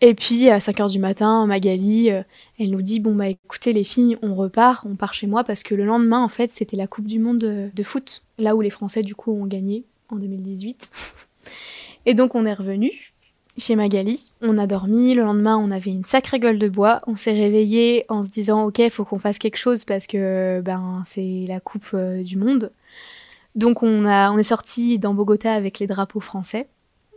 [0.01, 2.21] Et puis à 5h du matin, Magali, euh,
[2.60, 5.63] elle nous dit bon bah écoutez les filles, on repart, on part chez moi parce
[5.63, 8.69] que le lendemain en fait, c'était la Coupe du monde de, foot, là où les
[8.69, 10.89] Français du coup ont gagné en 2018.
[12.05, 13.13] Et donc on est revenu
[13.58, 17.15] chez Magali, on a dormi, le lendemain on avait une sacrée gueule de bois, on
[17.15, 21.45] s'est réveillé en se disant OK, faut qu'on fasse quelque chose parce que ben c'est
[21.47, 22.73] la Coupe euh, du monde.
[23.55, 26.67] Donc on a on est sorti dans Bogota avec les drapeaux français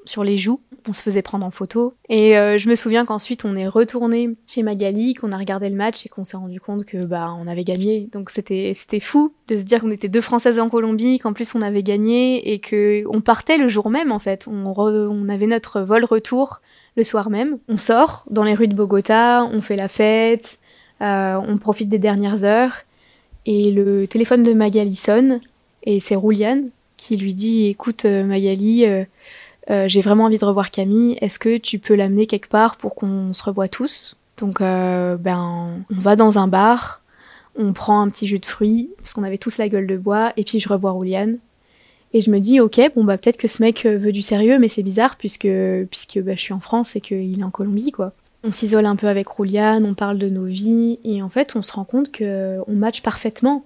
[0.09, 0.61] sur les joues.
[0.89, 1.95] On se faisait prendre en photo.
[2.09, 5.77] Et euh, je me souviens qu'ensuite on est retourné chez Magali, qu'on a regardé le
[5.77, 8.09] match et qu'on s'est rendu compte que bah on avait gagné.
[8.13, 11.61] Donc c'était fou de se dire qu'on était deux Françaises en Colombie, qu'en plus on
[11.61, 14.49] avait gagné et que on partait le jour même en fait.
[14.49, 16.61] On, avait notre vol retour
[16.97, 17.59] le soir même.
[17.69, 20.59] On sort dans les rues de Bogota, on fait la fête,
[21.03, 22.73] euh, on profite des dernières heures.
[23.45, 25.41] Et le téléphone de Magali sonne
[25.83, 28.85] et c'est Rouliane qui lui dit écoute euh, Magali
[29.69, 33.33] j'ai vraiment envie de revoir Camille, est-ce que tu peux l'amener quelque part pour qu'on
[33.33, 34.19] se revoie tous?
[34.39, 37.03] Donc euh, ben on va dans un bar,
[37.57, 40.33] on prend un petit jus de fruits, parce qu'on avait tous la gueule de bois,
[40.37, 41.39] et puis je revois Rouliane.
[42.15, 44.59] Et je me dis, ok, bon bah peut-être que ce mec euh, veut du sérieux,
[44.59, 45.49] mais c'est bizarre puisque,
[45.91, 48.13] puisque bah, je suis en France et qu'il est en Colombie, quoi.
[48.45, 51.63] On s'isole un peu avec Rouliane, on parle de nos vies, et en fait on
[51.63, 53.65] se rend compte qu'on match parfaitement.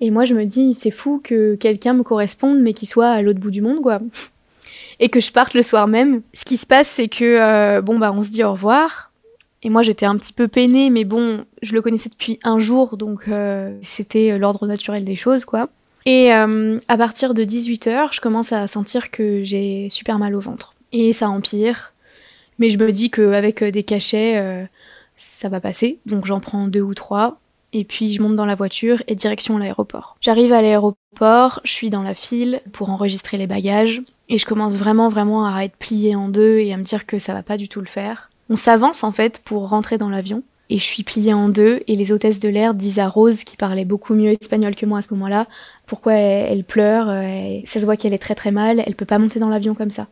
[0.00, 3.22] Et moi je me dis, c'est fou que quelqu'un me corresponde, mais qu'il soit à
[3.22, 4.00] l'autre bout du monde, quoi
[5.00, 6.22] et que je parte le soir même.
[6.32, 9.10] Ce qui se passe, c'est que euh, bon bah on se dit au revoir.
[9.62, 12.96] Et moi j'étais un petit peu peinée, mais bon, je le connaissais depuis un jour,
[12.96, 15.68] donc euh, c'était l'ordre naturel des choses, quoi.
[16.04, 20.40] Et euh, à partir de 18h, je commence à sentir que j'ai super mal au
[20.40, 20.74] ventre.
[20.92, 21.94] Et ça empire.
[22.58, 24.68] Mais je me dis qu'avec des cachets,
[25.16, 25.98] ça va passer.
[26.04, 27.40] Donc j'en prends deux ou trois.
[27.76, 30.16] Et puis je monte dans la voiture et direction l'aéroport.
[30.20, 34.00] J'arrive à l'aéroport, je suis dans la file pour enregistrer les bagages.
[34.28, 37.18] Et je commence vraiment, vraiment à être pliée en deux et à me dire que
[37.18, 38.30] ça va pas du tout le faire.
[38.48, 40.44] On s'avance en fait pour rentrer dans l'avion.
[40.70, 43.56] Et je suis pliée en deux et les hôtesses de l'air disent à Rose, qui
[43.56, 45.46] parlait beaucoup mieux espagnol que moi à ce moment-là,
[45.86, 49.18] pourquoi elle, pleure, euh, ça se voit qu'elle est très très mal, elle peut pas
[49.18, 50.06] monter dans l'avion comme ça.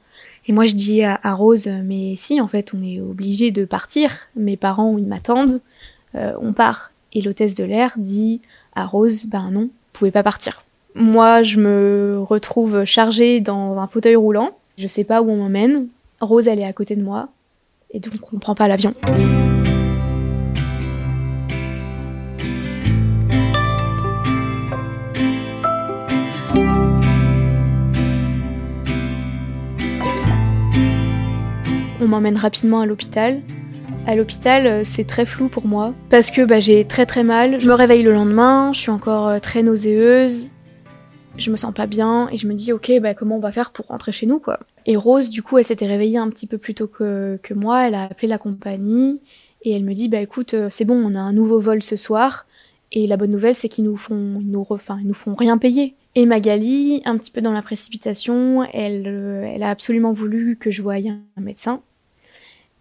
[0.47, 4.13] Et moi je dis à, Rose, mais si en fait on est obligé de partir,
[4.37, 5.63] mes parents ils m'attendent,
[6.17, 6.92] euh, on part.
[7.15, 8.41] Et l'hôtesse de l'air dit
[8.75, 10.65] à Rose, ben non, vous pouvez pas partir.
[10.95, 14.51] Moi, je me retrouve chargée dans un fauteuil roulant.
[14.79, 15.89] Je sais pas où on m'emmène.
[16.21, 17.29] Rose, elle est à côté de moi.
[17.91, 18.95] Et donc, on prend pas l'avion.
[32.01, 33.43] On m'emmène rapidement à l'hôpital.
[34.07, 37.61] À l'hôpital, euh, c'est très flou pour moi parce que bah, j'ai très très mal.
[37.61, 40.53] Je me réveille le lendemain, je suis encore euh, très nauséeuse
[41.37, 43.71] je me sens pas bien et je me dis ok bah comment on va faire
[43.71, 44.61] pour rentrer chez nous quoi?
[44.87, 47.95] Et Rose du coup elle s'était réveillée un petit peu plus tôt que, moi, elle
[47.95, 49.21] a appelé la compagnie
[49.63, 51.97] et elle me dit bah écoute euh, c'est bon on a un nouveau vol ce
[51.97, 52.47] soir
[52.91, 54.67] et la bonne nouvelle c'est qu'ils nous font ils nous,
[55.05, 55.95] nous font rien payer.
[56.15, 60.83] Et Magali, un petit peu dans la précipitation, elle, elle a absolument voulu que je
[60.83, 61.81] voie un médecin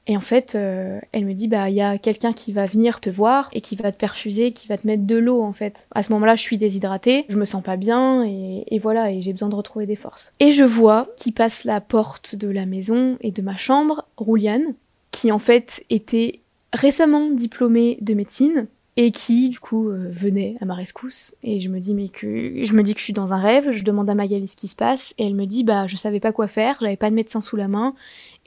[0.07, 2.99] et en fait, euh, elle me dit bah il y a quelqu'un qui va venir
[2.99, 5.87] te voir et qui va te perfuser, qui va te mettre de l'eau en fait.
[5.93, 9.31] À ce moment-là, je suis déshydratée, je me sens pas bien et, voilà et j'ai
[9.31, 10.33] besoin de retrouver des forces.
[10.39, 14.73] Et je vois qui passe la porte de la maison et de ma chambre, Rouliane,
[15.11, 16.39] qui en fait était
[16.73, 21.69] récemment diplômée de médecine et qui du coup euh, venait à ma rescousse et je
[21.69, 24.09] me dis mais que je me dis que je suis dans un rêve, je demande
[24.09, 26.47] à Magali ce qui se passe et elle me dit bah je savais pas quoi
[26.47, 27.93] faire, j'avais pas de médecin sous la main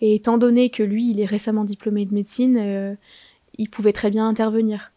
[0.00, 2.94] et étant donné que lui, il est récemment diplômé de médecine, euh,
[3.58, 4.92] il pouvait très bien intervenir.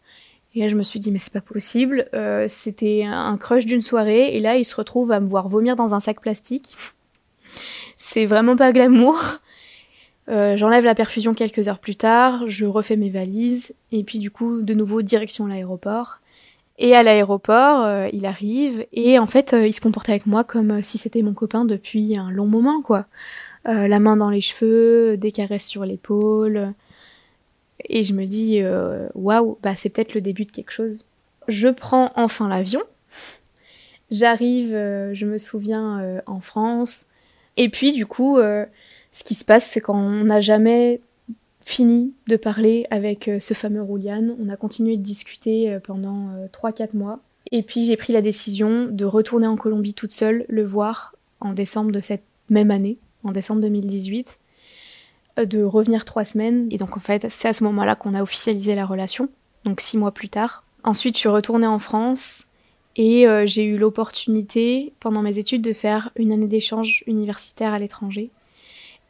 [0.54, 2.08] Et là, je me suis dit, mais c'est pas possible.
[2.14, 5.76] Euh, c'était un crush d'une soirée, et là, il se retrouve à me voir vomir
[5.76, 6.74] dans un sac plastique.
[7.96, 9.20] c'est vraiment pas glamour.
[10.28, 14.30] Euh, j'enlève la perfusion quelques heures plus tard, je refais mes valises, et puis du
[14.30, 16.18] coup, de nouveau, direction l'aéroport.
[16.80, 20.96] Et à l'aéroport, il arrive, et en fait, il se comportait avec moi comme si
[20.96, 23.06] c'était mon copain depuis un long moment, quoi.
[23.66, 26.72] Euh, la main dans les cheveux, des caresses sur l'épaule.
[27.88, 31.06] Et je me dis, euh, waouh, bah c'est peut-être le début de quelque chose.
[31.48, 32.82] Je prends enfin l'avion.
[34.10, 37.06] J'arrive, euh, je me souviens, en France.
[37.56, 41.00] Et puis, du coup, ce qui se passe, c'est qu'on n'a jamais
[41.60, 44.36] fini de parler avec ce fameux Roulian.
[44.40, 47.20] On a continué de discuter pendant 3-4 mois.
[47.50, 51.52] Et puis j'ai pris la décision de retourner en Colombie toute seule, le voir en
[51.52, 54.38] décembre de cette même année, en décembre 2018,
[55.38, 56.68] euh, de revenir trois semaines.
[56.70, 59.28] Et donc en fait, c'est à ce moment-là qu'on a officialisé la relation,
[59.64, 60.64] donc six mois plus tard.
[60.84, 62.44] Ensuite, je suis retournée en France
[62.96, 67.78] et euh, j'ai eu l'opportunité, pendant mes études, de faire une année d'échange universitaire à
[67.78, 68.30] l'étranger.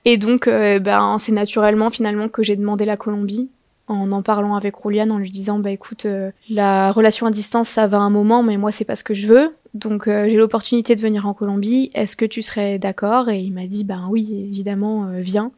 [0.04, 3.48] Et donc, euh, ben, c'est naturellement finalement que j'ai demandé la Colombie
[3.88, 6.06] en en parlant avec Rouliane, en lui disant bah écoute,
[6.50, 9.26] la relation à distance ça va un moment, mais moi c'est pas ce que je
[9.26, 9.54] veux.
[9.74, 11.90] Donc euh, j'ai l'opportunité de venir en Colombie.
[11.94, 13.28] Est-ce que tu serais d'accord?
[13.28, 15.52] Et il m'a dit ben oui évidemment euh, viens.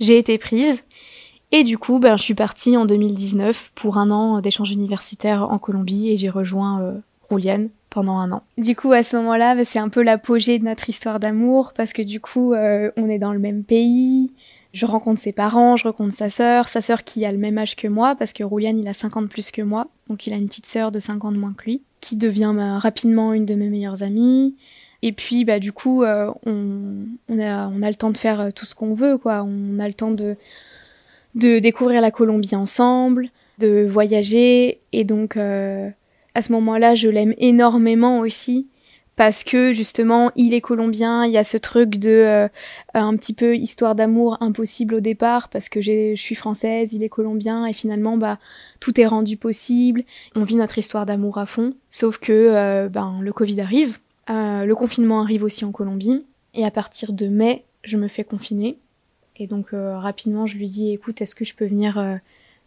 [0.00, 0.82] J'ai été prise.
[1.50, 5.58] Et du coup, ben, je suis partie en 2019 pour un an d'échange universitaire en
[5.58, 8.42] Colombie et j'ai rejoint Rouliane pendant un an.
[8.58, 11.94] Du coup, à ce moment-là, ben, c'est un peu l'apogée de notre histoire d'amour parce
[11.94, 14.30] que du coup, on est dans le même pays,
[14.72, 17.76] je rencontre ses parents, je rencontre sa sœur, sa sœur qui a le même âge
[17.76, 20.46] que moi, parce que Roulian il a 50 plus que moi, donc il a une
[20.46, 23.68] petite sœur de 5 ans de moins que lui, qui devient rapidement une de mes
[23.68, 24.54] meilleures amies.
[25.02, 27.06] Et puis bah du coup euh, on,
[27.38, 29.86] a, on a le temps de faire euh, tout ce qu'on veut quoi, on a
[29.86, 30.36] le temps de,
[31.36, 34.80] de découvrir la Colombie ensemble, de voyager.
[34.92, 35.88] Et donc euh,
[36.34, 38.66] à ce moment-là je l'aime énormément aussi
[39.18, 42.48] parce que justement il est colombien, il y a ce truc de euh,
[42.94, 47.08] un petit peu histoire d'amour impossible au départ parce que je suis française, il est
[47.08, 48.38] colombien et finalement bah
[48.78, 50.04] tout est rendu possible,
[50.36, 53.98] on vit notre histoire d'amour à fond, sauf que euh, ben le Covid arrive,
[54.30, 58.22] euh, le confinement arrive aussi en Colombie et à partir de mai je me fais
[58.22, 58.78] confiner
[59.36, 62.20] et donc rapidement je lui dis écoute est-ce que je peux venir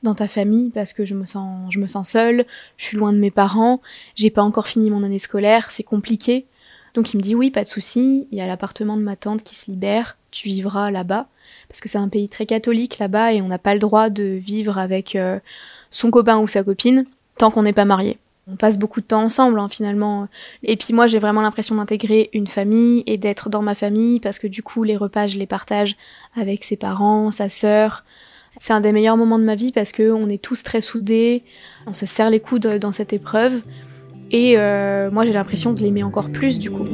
[0.04, 2.46] dans ta famille parce que je me sens je me sens seule,
[2.78, 3.82] je suis loin de mes parents,
[4.16, 6.46] j'ai pas encore fini mon année scolaire, c'est compliqué.
[6.94, 9.44] Donc il me dit oui, pas de souci, il y a l'appartement de ma tante
[9.44, 11.28] qui se libère, tu vivras là-bas
[11.68, 14.24] parce que c'est un pays très catholique là-bas et on n'a pas le droit de
[14.24, 15.40] vivre avec euh,
[15.90, 17.06] son copain ou sa copine
[17.38, 18.18] tant qu'on n'est pas marié.
[18.48, 20.28] On passe beaucoup de temps ensemble hein, finalement.
[20.64, 24.40] Et puis moi j'ai vraiment l'impression d'intégrer une famille et d'être dans ma famille parce
[24.40, 25.96] que du coup les repas je les partage
[26.36, 28.04] avec ses parents, sa sœur,
[28.62, 31.44] c'est un des meilleurs moments de ma vie parce qu'on est tous très soudés,
[31.88, 33.64] on se serre les coudes dans cette épreuve.
[34.30, 36.86] Et euh, moi j'ai l'impression de l'aimer encore plus du coup.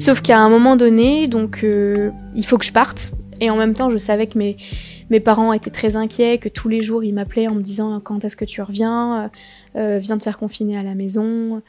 [0.00, 3.12] Sauf qu'à un moment donné, donc euh, il faut que je parte.
[3.40, 4.56] Et en même temps, je savais que mes,
[5.14, 8.24] mes parents étaient très inquiets, que tous les jours ils m'appelaient en me disant quand
[8.24, 9.28] est-ce que tu reviens, euh,
[9.78, 11.62] euh, viens te faire confiner à la maison.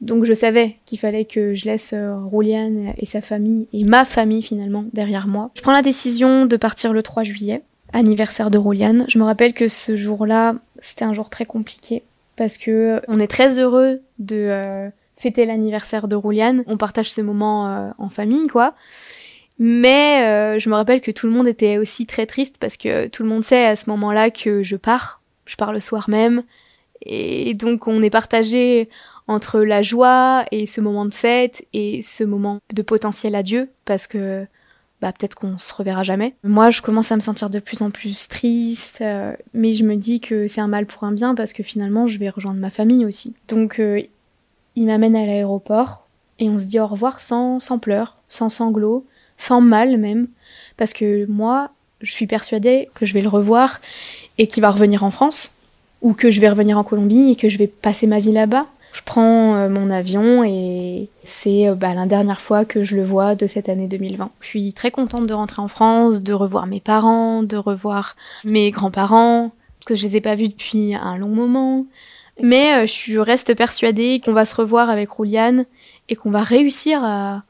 [0.00, 4.04] Donc je savais qu'il fallait que je laisse euh, Rouliane et sa famille, et ma
[4.04, 5.50] famille finalement, derrière moi.
[5.56, 9.06] Je prends la décision de partir le 3 juillet, anniversaire de Rouliane.
[9.08, 12.04] Je me rappelle que ce jour-là, c'était un jour très compliqué,
[12.36, 16.62] parce que on est très heureux de fêter l'anniversaire de Rouliane.
[16.68, 18.74] On partage ce moment en famille, quoi.
[19.58, 23.06] Mais euh, je me rappelle que tout le monde était aussi très triste parce que
[23.06, 25.20] tout le monde sait à ce moment-là que je pars.
[25.46, 26.42] Je pars le soir même.
[27.02, 28.88] Et donc on est partagé
[29.26, 34.06] entre la joie et ce moment de fête et ce moment de potentiel adieu parce
[34.06, 34.46] que
[35.00, 36.34] bah, peut-être qu'on se reverra jamais.
[36.44, 39.96] Moi je commence à me sentir de plus en plus triste, euh, mais je me
[39.96, 42.70] dis que c'est un mal pour un bien parce que finalement je vais rejoindre ma
[42.70, 43.34] famille aussi.
[43.48, 44.00] Donc euh,
[44.76, 49.04] il m'amène à l'aéroport et on se dit au revoir sans, sans pleurs, sans sanglots
[49.36, 50.28] sans mal même,
[50.76, 51.70] parce que moi,
[52.00, 53.80] je suis persuadée que je vais le revoir
[54.38, 55.50] et qu'il va revenir en France,
[56.02, 58.66] ou que je vais revenir en Colombie et que je vais passer ma vie là-bas.
[58.92, 63.04] Je prends euh, mon avion et c'est euh, bah, la dernière fois que je le
[63.04, 64.30] vois de cette année 2020.
[64.40, 68.70] Je suis très contente de rentrer en France, de revoir mes parents, de revoir mes
[68.70, 71.86] grands-parents, parce que je les ai pas vus depuis un long moment.
[72.40, 75.64] Mais euh, je reste persuadée qu'on va se revoir avec Rouliane
[76.08, 77.42] et qu'on va réussir à,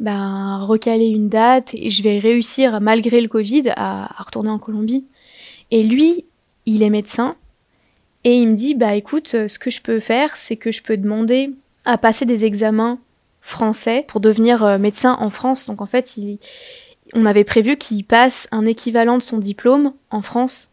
[0.00, 5.06] ben, recaler une date et je vais réussir, malgré le Covid, à, retourner en Colombie.
[5.70, 6.24] Et lui,
[6.66, 7.36] il est médecin
[8.24, 10.96] et il me dit Bah écoute, ce que je peux faire, c'est que je peux
[10.96, 11.52] demander
[11.84, 12.98] à passer des examens
[13.40, 15.66] français pour devenir euh, médecin en France.
[15.66, 16.38] Donc en fait, il,
[17.14, 20.70] on avait prévu qu'il passe un équivalent de son diplôme en France.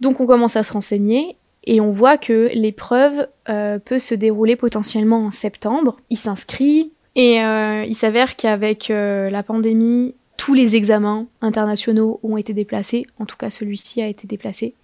[0.00, 4.56] Donc on commence à se renseigner et on voit que l'épreuve euh, peut se dérouler
[4.56, 5.96] potentiellement en septembre.
[6.10, 12.36] Il s'inscrit, et euh, il s'avère qu'avec euh, la pandémie, tous les examens internationaux ont
[12.36, 14.74] été déplacés, en tout cas celui-ci a été déplacé.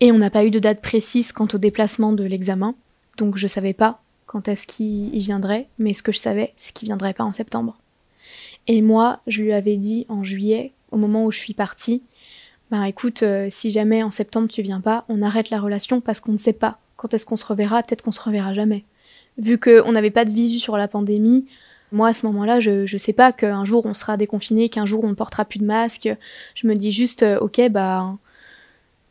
[0.00, 2.74] Et on n'a pas eu de date précise quant au déplacement de l'examen,
[3.16, 6.86] donc je savais pas quand est-ce qu'il viendrait, mais ce que je savais, c'est qu'il
[6.86, 7.78] viendrait pas en septembre.
[8.66, 12.02] Et moi, je lui avais dit en juillet, au moment où je suis partie,
[12.70, 16.20] ben écoute, euh, si jamais en septembre tu viens pas, on arrête la relation parce
[16.20, 18.84] qu'on ne sait pas quand est-ce qu'on se reverra, peut-être qu'on se reverra jamais.
[19.38, 21.46] Vu qu'on n'avait pas de visu sur la pandémie,
[21.92, 25.04] moi à ce moment-là, je, je sais pas qu'un jour on sera déconfiné, qu'un jour
[25.04, 26.08] on ne portera plus de masque.
[26.54, 28.16] Je me dis juste, euh, ok, bah,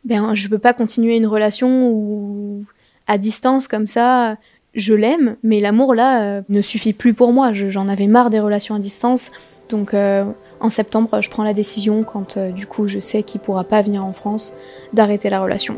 [0.03, 2.63] ben je peux pas continuer une relation
[3.07, 4.37] à distance comme ça,
[4.75, 7.53] je l'aime, mais l'amour là euh, ne suffit plus pour moi.
[7.53, 9.31] J'en avais marre des relations à distance,
[9.69, 10.25] donc euh,
[10.59, 14.03] en septembre, je prends la décision, quand du coup je sais qu'il pourra pas venir
[14.03, 14.53] en France,
[14.91, 15.75] d'arrêter la relation.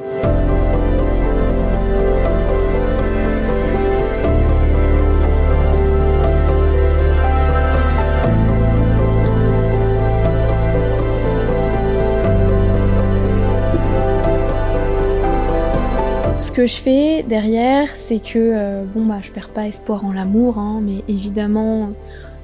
[16.59, 20.57] Que je fais derrière, c'est que euh, bon bah je perds pas espoir en l'amour,
[20.57, 21.93] hein, mais évidemment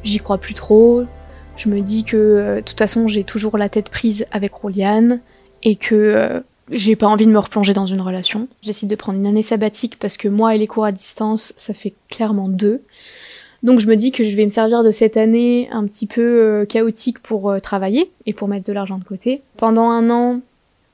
[0.06, 1.04] j'y crois plus trop.
[1.58, 5.19] Je me dis que euh, de toute façon j'ai toujours la tête prise avec Roliane
[5.63, 6.39] et que euh,
[6.71, 8.47] j'ai pas envie de me replonger dans une relation.
[8.62, 11.73] J'essaie de prendre une année sabbatique parce que moi et les cours à distance, ça
[11.73, 12.84] fait clairement deux.
[13.63, 16.65] Donc je me dis que je vais me servir de cette année un petit peu
[16.69, 19.41] chaotique pour travailler et pour mettre de l'argent de côté.
[19.58, 20.39] Pendant un an,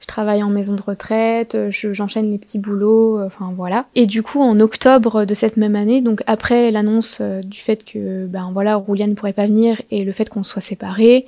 [0.01, 3.85] je travaille en maison de retraite, euh, je- j'enchaîne les petits boulots, euh, enfin voilà.
[3.95, 7.85] Et du coup, en octobre de cette même année, donc après l'annonce euh, du fait
[7.85, 11.25] que ben voilà, Rouliane ne pourrait pas venir et le fait qu'on soit séparés,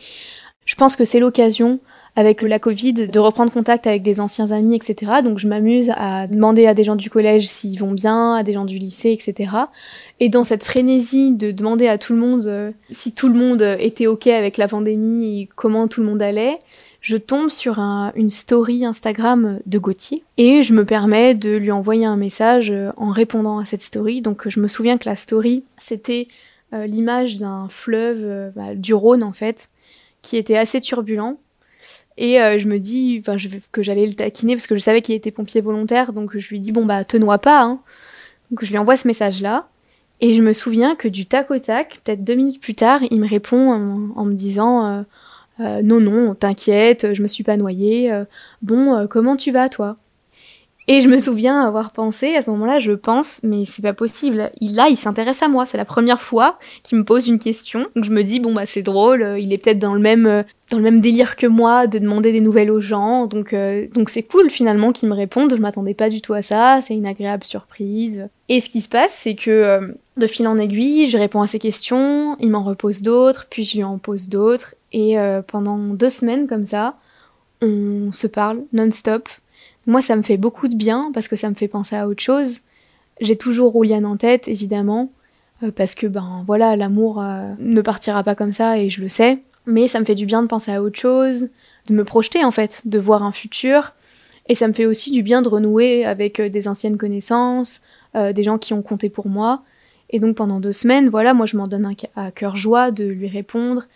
[0.65, 1.79] je pense que c'est l'occasion,
[2.15, 5.13] avec la Covid, de reprendre contact avec des anciens amis, etc.
[5.23, 8.53] Donc je m'amuse à demander à des gens du collège s'ils vont bien, à des
[8.53, 9.51] gens du lycée, etc.
[10.21, 14.07] Et dans cette frénésie de demander à tout le monde si tout le monde était
[14.07, 16.59] OK avec la pandémie et comment tout le monde allait,
[17.03, 21.69] je tombe sur un- une story Instagram de Gauthier et je me permets de lui
[21.69, 24.21] envoyer un message euh, en répondant à cette story.
[24.21, 26.29] Donc je me souviens que la story, c'était
[26.73, 29.69] euh, l'image d'un fleuve, euh, bah, du Rhône en fait,
[30.21, 31.37] qui était assez turbulent.
[32.15, 35.31] Et je me dis je, que j'allais le taquiner parce que je savais qu'il était
[35.31, 37.63] pompier volontaire, donc je lui dis bon bah te noie pas.
[37.63, 37.79] Hein.
[38.49, 39.67] Donc je lui envoie ce message-là.
[40.21, 43.19] Et je me souviens que du tac au tac, peut-être deux minutes plus tard, il
[43.19, 45.03] me répond en me disant
[45.59, 48.11] euh, non non t'inquiète, je me suis pas noyée.
[48.11, 48.25] euh,
[48.61, 49.97] bon euh, comment tu vas toi?
[50.89, 54.51] Et je me souviens avoir pensé à ce moment-là, je pense mais c'est pas possible.
[54.59, 57.87] Il là il s'intéresse à moi, c'est la première fois qu'il me pose une question.
[57.95, 60.77] Donc je me dis bon bah c'est drôle, il est peut-être dans le même dans
[60.77, 63.27] le même délire que moi de demander des nouvelles aux gens.
[63.27, 63.55] Donc
[63.95, 65.55] donc c'est cool finalement qu'il me réponde.
[65.55, 68.27] Je m'attendais pas du tout à ça, c'est une agréable surprise.
[68.49, 71.59] Et ce qui se passe, c'est que de fil en aiguille, je réponds à ses
[71.59, 76.09] questions, il m'en repose d'autres, puis je lui en pose d'autres, et euh, pendant deux
[76.09, 76.95] semaines comme ça,
[77.61, 79.27] on se parle non-stop.
[79.87, 82.21] Moi, ça me fait beaucoup de bien parce que ça me fait penser à autre
[82.21, 82.61] chose.
[83.19, 85.11] J'ai toujours Rouliane en tête, évidemment,
[85.63, 89.09] euh, parce que ben voilà, l'amour euh, ne partira pas comme ça et je le
[89.09, 89.39] sais.
[89.65, 91.47] Mais ça me fait du bien de penser à autre chose,
[91.87, 93.93] de me projeter en fait, de voir un futur.
[94.47, 97.79] Et ça me fait aussi du bien de renouer avec des anciennes connaissances,
[98.13, 99.63] des gens qui ont compté pour moi.
[100.09, 103.05] Et donc pendant deux semaines, voilà, moi je m'en donne un à cœur joie de
[103.05, 103.87] lui répondre.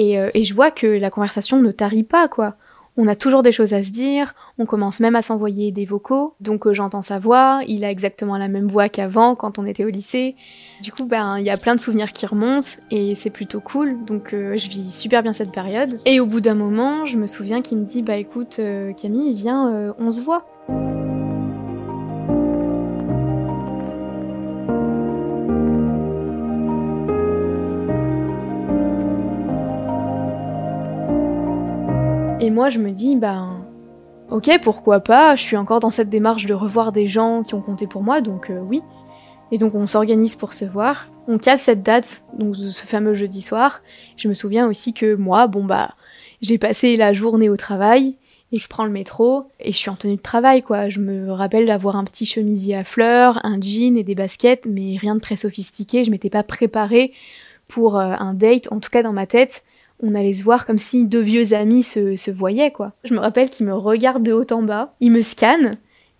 [0.00, 2.54] Et, euh, et je vois que la conversation ne tarit pas, quoi.
[2.96, 6.34] On a toujours des choses à se dire, on commence même à s'envoyer des vocaux,
[6.40, 9.84] donc euh, j'entends sa voix, il a exactement la même voix qu'avant quand on était
[9.84, 10.36] au lycée.
[10.82, 14.02] Du coup, ben il y a plein de souvenirs qui remontent et c'est plutôt cool,
[14.06, 15.98] donc euh, je vis super bien cette période.
[16.06, 18.58] Et au bout d'un moment, je me souviens qu'il me dit bah écoute
[18.96, 20.46] Camille, viens, on se voit.
[32.60, 33.66] Moi, je me dis, ben,
[34.28, 37.62] ok, pourquoi pas, je suis encore dans cette démarche de revoir des gens qui ont
[37.62, 38.82] compté pour moi, donc euh, oui.
[39.50, 41.08] Et donc on s'organise pour se voir.
[41.26, 43.80] On cale cette date, donc ce fameux jeudi soir.
[44.18, 45.94] Je me souviens aussi que moi, bon bah,
[46.42, 48.16] j'ai passé la journée au travail,
[48.52, 50.90] et je prends le métro, et je suis en tenue de travail, quoi.
[50.90, 54.98] Je me rappelle d'avoir un petit chemisier à fleurs, un jean et des baskets, mais
[54.98, 57.14] rien de très sophistiqué, je m'étais pas préparée
[57.68, 59.64] pour euh, un date, en tout cas dans ma tête
[60.02, 62.92] on allait se voir comme si deux vieux amis se, se voyaient, quoi.
[63.04, 65.72] Je me rappelle qu'il me regarde de haut en bas, il me scanne,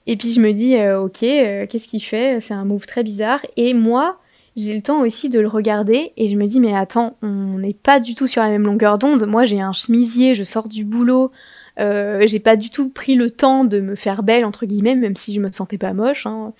[0.07, 3.03] et puis je me dis, euh, ok, euh, qu'est-ce qu'il fait C'est un move très
[3.03, 3.41] bizarre.
[3.57, 4.19] Et moi,
[4.57, 7.75] j'ai le temps aussi de le regarder, et je me dis, mais attends, on n'est
[7.75, 9.27] pas du tout sur la même longueur d'onde.
[9.27, 11.31] Moi, j'ai un chemisier, je sors du boulot,
[11.79, 15.17] euh, j'ai pas du tout pris le temps de me faire belle, entre guillemets, même
[15.17, 16.27] si je me sentais pas moche.
[16.27, 16.53] hein.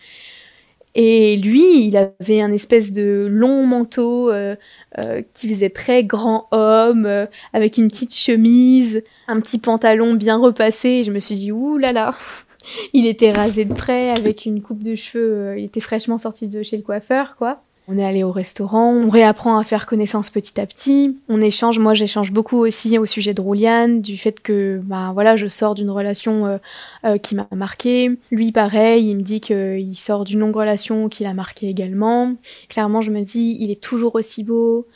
[0.95, 4.57] Et lui, il avait un espèce de long manteau euh,
[4.99, 10.37] euh, qui faisait très grand homme, euh, avec une petite chemise, un petit pantalon bien
[10.37, 10.89] repassé.
[10.89, 12.13] Et je me suis dit, ouh là là,
[12.93, 16.49] il était rasé de près, avec une coupe de cheveux, euh, il était fraîchement sorti
[16.49, 17.63] de chez le coiffeur, quoi.
[17.93, 21.19] On est allé au restaurant, on réapprend à faire connaissance petit à petit.
[21.29, 25.35] On échange, moi j'échange beaucoup aussi au sujet de Rouliane, du fait que bah voilà,
[25.35, 26.59] je sors d'une relation euh,
[27.05, 28.17] euh, qui m'a marqué.
[28.31, 32.37] Lui pareil, il me dit qu'il sort d'une longue relation qui l'a marqué également.
[32.69, 34.87] Clairement, je me dis, il est toujours aussi beau,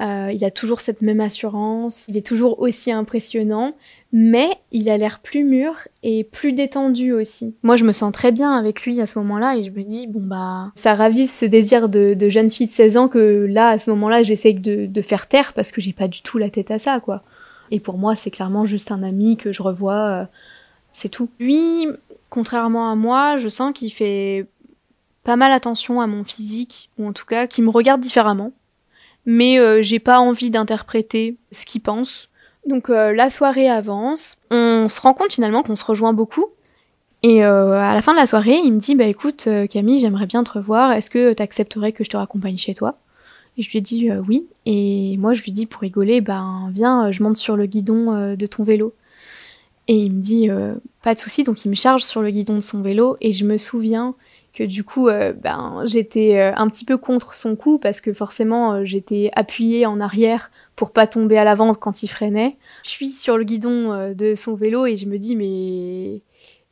[0.00, 3.74] euh, il a toujours cette même assurance, il est toujours aussi impressionnant,
[4.12, 5.72] mais il a l'air plus mûr
[6.02, 7.54] et plus détendu aussi.
[7.62, 10.08] Moi, je me sens très bien avec lui à ce moment-là et je me dis,
[10.08, 13.78] bon bah, ça ravive ce désir de, jeune fille de 16 ans que là, à
[13.78, 16.80] ce moment-là, j'essaie de, faire taire parce que j'ai pas du tout la tête à
[16.80, 17.22] ça, quoi.
[17.70, 20.24] Et pour moi, c'est clairement juste un ami que je revois, euh,
[20.92, 21.28] c'est tout.
[21.38, 21.86] Lui,
[22.30, 24.46] contrairement à moi, je sens qu'il fait
[25.22, 28.52] pas mal attention à mon physique, ou en tout cas, qu'il me regarde différemment.
[29.26, 32.28] Mais euh, j'ai pas envie d'interpréter ce qu'il pense
[32.66, 36.46] donc euh, la soirée avance, on se rend compte finalement qu'on se rejoint beaucoup.
[37.22, 40.26] Et euh, à la fin de la soirée, il me dit Bah écoute, Camille, j'aimerais
[40.26, 42.98] bien te revoir, est-ce que tu accepterais que je te raccompagne chez toi?
[43.56, 44.46] Et je lui ai dit Oui.
[44.66, 48.46] Et moi, je lui dis pour rigoler Ben viens, je monte sur le guidon de
[48.46, 48.94] ton vélo.
[49.88, 50.48] Et il me dit
[51.02, 53.16] Pas de souci, donc il me charge sur le guidon de son vélo.
[53.20, 54.14] Et je me souviens
[54.54, 59.30] que du coup, ben, j'étais un petit peu contre son coup parce que forcément, j'étais
[59.34, 62.56] appuyée en arrière pour pas tomber à l'avant quand il freinait.
[62.82, 66.22] Je suis sur le guidon euh, de son vélo et je me dis mais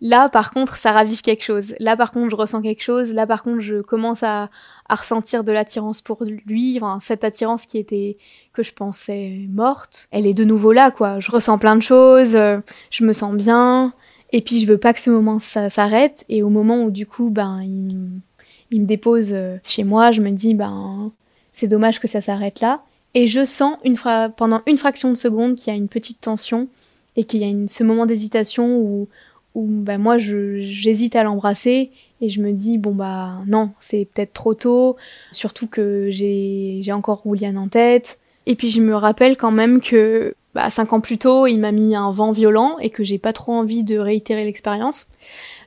[0.00, 1.74] là par contre ça ravive quelque chose.
[1.78, 3.12] Là par contre je ressens quelque chose.
[3.12, 4.50] Là par contre je commence à,
[4.90, 6.80] ressentir de l'attirance pour lui.
[7.00, 8.18] cette attirance qui était
[8.52, 11.20] que je pensais morte, elle est de nouveau là quoi.
[11.20, 12.34] Je ressens plein de choses.
[12.34, 12.58] Euh,
[12.90, 13.94] je me sens bien.
[14.32, 16.24] Et puis je veux pas que ce moment s'arrête.
[16.28, 20.30] Et au moment où du coup ben il, me dépose euh, chez moi, je me
[20.30, 21.12] dis ben
[21.52, 22.80] c'est dommage que ça s'arrête là.
[23.14, 23.96] Et je sens une
[24.36, 26.68] pendant une fraction de seconde qu'il y a une petite tension
[27.16, 29.08] et qu'il y a ce moment d'hésitation où,
[29.54, 31.90] bah, moi j'hésite à l'embrasser
[32.22, 34.96] et je me dis bon bah non c'est peut-être trop tôt
[35.30, 40.34] surtout que j'ai encore Rouliane en tête et puis je me rappelle quand même que
[40.54, 43.32] bah, cinq ans plus tôt il m'a mis un vent violent et que j'ai pas
[43.32, 45.06] trop envie de réitérer l'expérience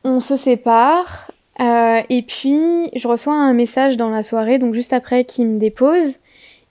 [0.03, 4.93] on se sépare euh, et puis je reçois un message dans la soirée donc juste
[4.93, 6.15] après qu'il me dépose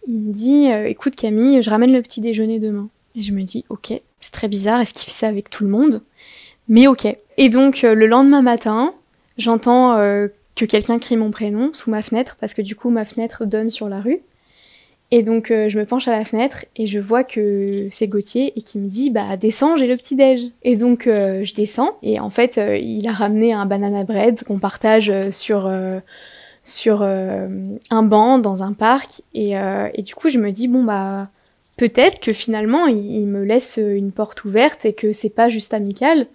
[0.06, 2.88] il me dit euh, Écoute Camille, je ramène le petit déjeuner demain.
[3.16, 5.70] Et je me dis Ok, c'est très bizarre, est-ce qu'il fait ça avec tout le
[5.70, 6.02] monde?
[6.68, 7.06] Mais ok.
[7.36, 8.94] Et donc euh, le lendemain matin,
[9.38, 9.96] j'entends
[10.54, 13.70] que quelqu'un crie mon prénom sous ma fenêtre, parce que du coup ma fenêtre donne
[13.70, 14.20] sur la rue.
[15.10, 18.62] Et donc je me penche à la fenêtre et je vois que c'est Gauthier et
[18.62, 20.50] qui me dit bah descends j'ai le petit déj.
[20.64, 25.12] Et donc je descends et en fait il a ramené un banana bread qu'on partage
[25.30, 25.68] sur
[26.64, 27.46] sur euh,
[27.90, 31.28] un banc dans un parc euh, et, du coup je me dis bon bah
[31.76, 36.26] peut-être que finalement il, me laisse une porte ouverte et que c'est pas juste amical.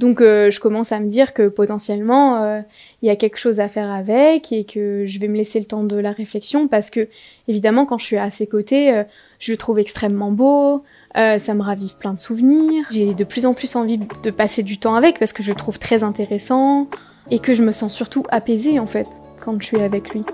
[0.00, 2.62] Donc euh, je commence à me dire que potentiellement
[3.02, 5.66] il y a quelque chose à faire avec et que je vais me laisser le
[5.66, 7.06] temps de la réflexion parce que
[7.48, 9.04] évidemment quand je suis à ses côtés
[9.38, 10.82] je le trouve extrêmement beau,
[11.14, 12.86] ça me ravive plein de souvenirs.
[12.90, 15.56] J'ai de plus en plus envie de passer du temps avec parce que je le
[15.56, 16.88] trouve très intéressant
[17.30, 20.24] et que je me sens surtout apaisée en fait quand je suis avec lui.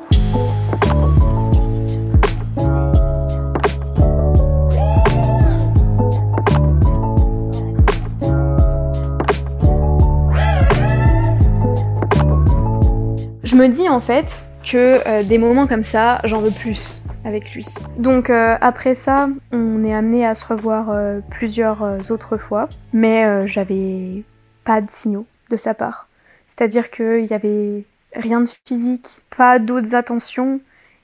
[13.46, 17.54] Je me dis en fait que euh, des moments comme ça, j'en veux plus avec
[17.54, 17.64] lui.
[17.96, 23.46] Donc euh, après ça, on est amené à se revoir euh, plusieurs autres fois, mais
[23.46, 24.24] j'avais
[24.64, 26.08] pas de signaux de sa part.
[26.48, 27.84] C'est-à-dire qu'il y avait
[28.16, 30.60] rien de physique, pas d'autres attentions.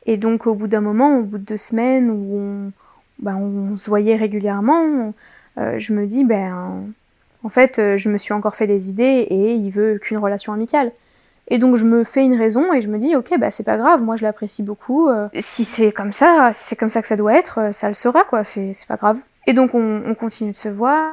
[0.06, 2.72] Et donc au bout d'un moment, au bout de deux semaines où
[3.24, 5.14] on, on se voyait régulièrement,
[5.56, 6.92] je me dis, ben
[7.44, 10.90] en fait, je me suis encore fait des idées et il veut qu'une relation amicale.
[11.48, 13.76] Et donc je me fais une raison et je me dis, ok, bah c'est pas
[13.76, 15.08] grave, moi je l'apprécie beaucoup.
[15.08, 17.94] Euh, si c'est comme ça, si c'est comme ça que ça doit être, ça le
[17.94, 19.18] sera, quoi, c'est pas grave.
[19.46, 21.12] Et donc on, on, continue de se voir.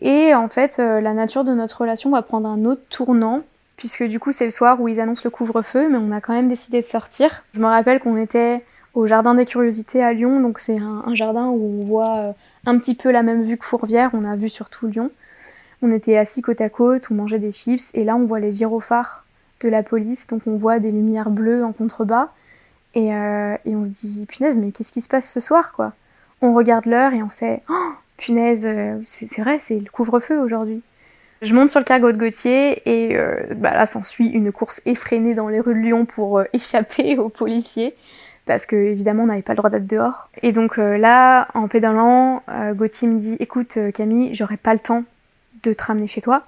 [0.00, 3.42] Et en fait, la nature de notre relation va prendre un autre tournant
[3.76, 6.32] puisque du coup c'est le soir où ils annoncent le couvre-feu, mais on a quand
[6.32, 7.44] même décidé de sortir.
[7.54, 8.64] Je me rappelle qu'on était
[8.94, 12.32] au Jardin des Curiosités à Lyon, donc c'est un, jardin où on voit euh,
[12.64, 15.10] un petit peu la même vue que Fourvière, on a vu surtout Lyon.
[15.82, 18.52] On était assis côte à côte, on mangeait des chips, et là on voit les
[18.52, 19.25] gyrophares
[19.60, 22.30] de la police, donc on voit des lumières bleues en contrebas,
[22.96, 25.92] et, euh, on se dit, punaise, mais qu'est-ce qui se passe ce soir, quoi?
[26.40, 30.82] On regarde l'heure et on fait, oh, punaise, euh, c'est vrai, c'est le couvre-feu aujourd'hui.
[31.42, 35.34] Je monte sur le cargo de Gauthier et euh, bah là s'ensuit une course effrénée
[35.34, 37.94] dans les rues de Lyon pour échapper aux policiers
[38.46, 40.30] parce que évidemment on n'avait pas le droit d'être dehors.
[40.42, 42.42] Et donc là, en pédalant,
[42.72, 45.04] Gauthier me dit écoute Camille, j'aurai pas le temps
[45.62, 46.46] de te ramener chez toi.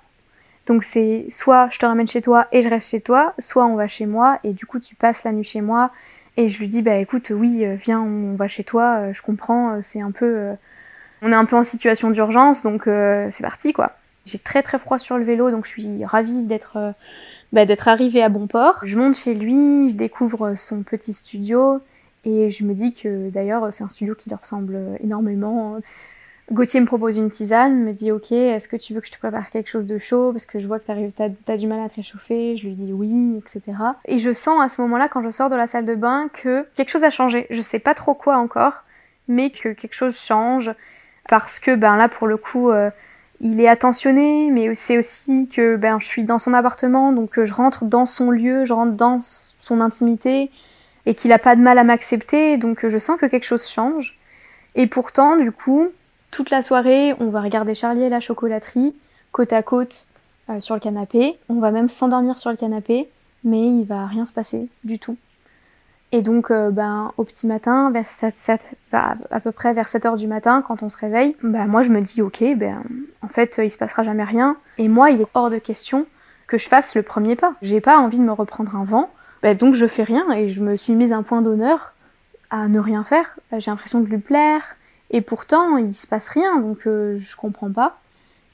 [0.69, 3.75] Donc c'est soit je te ramène chez toi et je reste chez toi, soit on
[3.75, 5.91] va chez moi et du coup tu passes la nuit chez moi
[6.37, 10.03] Et je lui dis bah écoute oui viens on va chez toi, je comprends, c'est
[10.03, 10.51] un peu
[11.23, 13.97] on est un peu en situation d'urgence donc c'est parti quoi.
[14.27, 16.93] J'ai très très froid sur le vélo donc je suis ravie d'être
[17.55, 18.81] bah, d'être arrivée à bon port.
[18.85, 21.81] Je monte chez lui, je découvre son petit studio
[22.27, 25.79] et je me dis que d'ailleurs c'est un studio qui lui ressemble énormément.
[26.51, 29.19] Gauthier me propose une tisane, me dit ok, est-ce que tu veux que je te
[29.19, 30.33] prépare quelque chose de chaud?
[30.33, 32.57] Parce que je vois que t'as as, du mal à te réchauffer.
[32.57, 33.77] Je lui dis oui, etc.
[34.07, 36.67] Et je sens à ce moment-là, quand je sors de la salle de bain, que
[36.75, 37.47] quelque chose a changé.
[37.51, 38.85] Je sais pas trop quoi encore,
[39.29, 40.73] mais que quelque chose change
[41.29, 42.71] parce que ben là pour le coup.
[42.71, 42.91] Euh,
[43.41, 47.45] il est attentionné, mais c'est aussi que ben, je suis dans son appartement, donc euh,
[47.45, 50.51] je rentre dans son lieu, je rentre dans son intimité,
[51.07, 53.67] et qu'il n'a pas de mal à m'accepter, donc euh, je sens que quelque chose
[53.69, 54.19] change.
[54.75, 55.89] Et pourtant, du coup,
[56.31, 58.95] toute la soirée, on va regarder Charlie et la chocolaterie,
[59.33, 60.07] côte à côte
[60.51, 61.39] euh, sur le canapé.
[61.49, 63.09] On va même s'endormir sur le canapé,
[63.45, 65.17] mais il va rien se passer du tout.
[66.11, 70.17] Et donc, euh, ben, au petit matin, vers 7, à peu près vers 7 heures
[70.17, 72.83] du matin, quand on se réveille, ben, moi je me dis, ok, ben,
[73.21, 74.57] en fait, il se passera jamais rien.
[74.79, 76.07] Et moi, il est hors de question
[76.47, 77.55] que je fasse le premier pas.
[77.61, 79.11] J'ai pas envie de me reprendre un vent,
[79.43, 81.93] ben, donc je fais rien et je me suis mise un point d'honneur
[82.51, 83.39] à ne rien faire.
[83.59, 84.78] J'ai l'impression de lui plaire,
[85.11, 87.99] et pourtant, il se passe rien, donc euh, je comprends pas.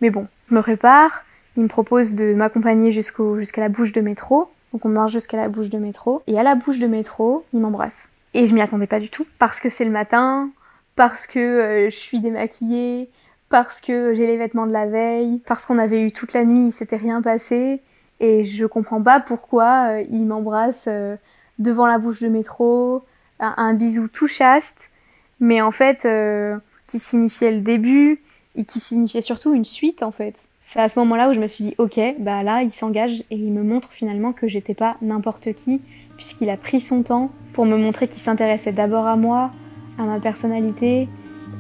[0.01, 1.25] Mais bon, je me répare,
[1.57, 4.51] il me propose de m'accompagner jusqu'à la bouche de métro.
[4.73, 6.23] Donc on marche jusqu'à la bouche de métro.
[6.27, 8.11] Et à la bouche de métro, il m'embrasse.
[8.35, 9.27] Et je m'y attendais pas du tout.
[9.39, 10.51] Parce que c'est le matin,
[10.97, 13.11] parce que euh, je suis démaquillée,
[13.49, 16.67] parce que j'ai les vêtements de la veille, parce qu'on avait eu toute la nuit,
[16.67, 17.81] il s'était rien passé.
[18.21, 20.89] Et je comprends pas pourquoi euh, il m'embrasse
[21.59, 23.03] devant la bouche de métro,
[23.39, 24.91] un bisou tout chaste
[25.41, 26.57] mais en fait, euh,
[26.87, 28.21] qui signifiait le début
[28.57, 30.49] et qui signifiait surtout une suite en fait.
[30.61, 33.37] C'est à ce moment-là où je me suis dit, ok, bah là, il s'engage et
[33.37, 35.83] il me montre finalement que j'étais pas n'importe qui,
[36.17, 39.51] puisqu'il a pris son temps pour me montrer qu'il s'intéressait d'abord à moi,
[39.99, 41.07] à ma personnalité,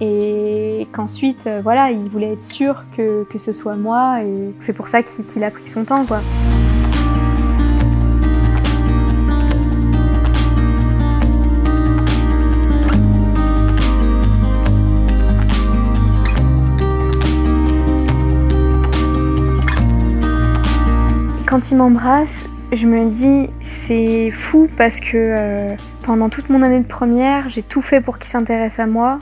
[0.01, 4.72] et qu'ensuite, euh, voilà, il voulait être sûr que, que ce soit moi, et c'est
[4.72, 6.20] pour ça qu'il a pris son temps, quoi.
[21.55, 26.80] Quand il m'embrasse, je me dis c'est fou parce que euh, pendant toute mon année
[26.80, 29.20] de première, j'ai tout fait pour qu'il s'intéresse à moi.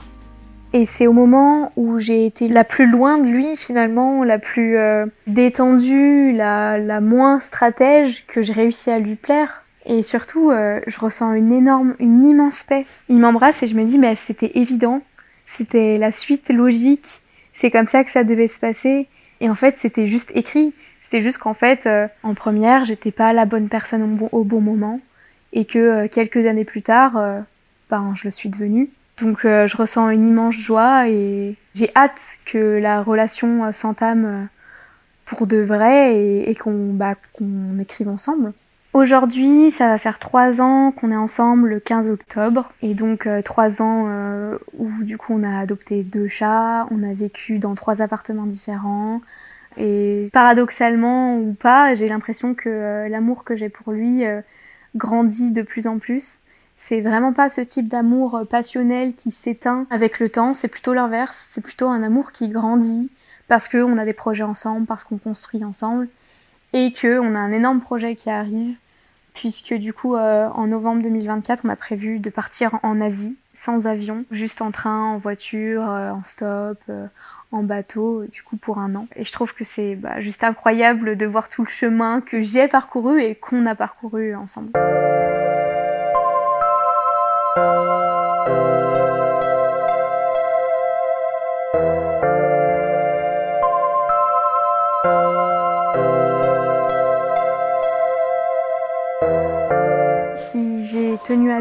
[0.73, 4.77] Et c'est au moment où j'ai été la plus loin de lui finalement, la plus
[4.79, 9.63] euh, détendue, la, moins stratège, que j'ai réussi à lui plaire.
[9.85, 12.87] Et surtout, euh, je ressens une énorme, une immense paix.
[13.09, 15.03] Il m'embrasse et je me dis, mais c'était évident,
[15.45, 17.21] c'était la suite logique,
[17.53, 19.07] c'est comme ça que ça devait se passer.
[19.39, 20.73] Et en fait, c'était juste écrit.
[21.13, 24.99] C'est juste qu'en fait, euh, en première, j'étais pas la bonne personne au bon, moment
[25.51, 27.39] et que euh, quelques années plus tard, euh,
[27.91, 28.89] ben, je le suis devenue.
[29.21, 34.47] Donc je ressens une immense joie et j'ai hâte que la relation s'entame
[35.25, 38.51] pour de vrai et, bah, qu'on écrive ensemble.
[38.93, 42.71] Aujourd'hui, ça va faire trois ans qu'on est ensemble le 15 octobre.
[42.81, 44.07] Et donc trois ans
[44.79, 49.21] où du coup on a adopté deux chats, on a vécu dans trois appartements différents,
[49.77, 54.41] et paradoxalement ou pas, j'ai l'impression que euh, l'amour que j'ai pour lui euh,
[54.95, 56.39] grandit de plus en plus.
[56.77, 60.93] C'est vraiment pas ce type d'amour euh, passionnel qui s'éteint avec le temps, c'est plutôt
[60.93, 63.09] l'inverse, c'est plutôt un amour qui grandit
[63.47, 66.07] parce qu'on a des projets ensemble, parce qu'on construit ensemble
[66.73, 68.75] et qu'on a un énorme projet qui arrive.
[69.33, 74.25] Puisque du coup en novembre 2024 on a prévu de partir en Asie sans avion,
[74.31, 76.79] juste en train, en voiture, en stop,
[77.51, 79.07] en bateau, du coup, pour un an.
[79.15, 82.67] Et je trouve que c'est bah, juste incroyable de voir tout le chemin que j'ai
[82.67, 84.71] parcouru et qu'on a parcouru ensemble.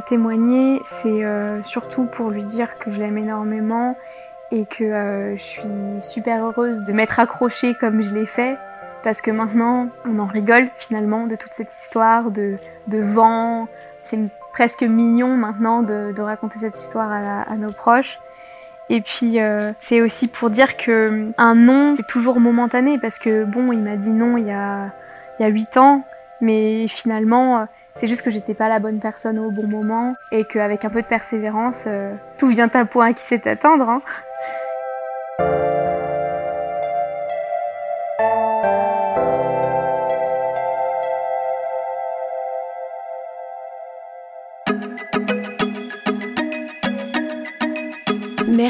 [0.02, 3.96] Témoigner, c'est euh, surtout pour lui dire que je l'aime énormément
[4.50, 5.62] et que euh, je suis
[6.00, 8.58] super heureuse de m'être accrochée comme je l'ai fait
[9.02, 13.68] parce que maintenant on en rigole finalement de toute cette histoire de, de vent.
[14.00, 14.18] C'est
[14.52, 18.18] presque mignon maintenant de, de, raconter cette histoire à, nos proches.
[18.90, 23.44] Et puis euh, c'est aussi pour dire que un non c'est toujours momentané parce que
[23.44, 24.90] bon il m'a dit non il y a
[25.38, 26.04] il y a 8 ans
[26.40, 27.66] mais finalement
[27.96, 31.02] c'est juste que j'étais pas la bonne personne au bon moment et qu'avec un peu
[31.02, 33.88] de persévérance, euh, tout vient à point qui sait attendre.
[33.88, 34.02] Hein.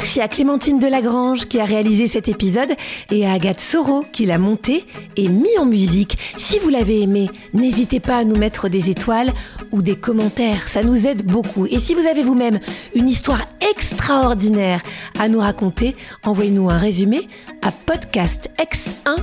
[0.03, 2.73] Merci à Clémentine Delagrange qui a réalisé cet épisode
[3.09, 4.83] et à Agathe Soro qui l'a monté
[5.15, 6.17] et mis en musique.
[6.35, 9.31] Si vous l'avez aimé, n'hésitez pas à nous mettre des étoiles
[9.71, 11.67] ou des commentaires, ça nous aide beaucoup.
[11.67, 12.59] Et si vous avez vous-même
[12.95, 14.81] une histoire extraordinaire
[15.17, 15.95] à nous raconter,
[16.25, 17.29] envoyez-nous un résumé
[17.61, 19.15] à podcastx1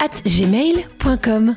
[0.00, 1.56] at gmail.com.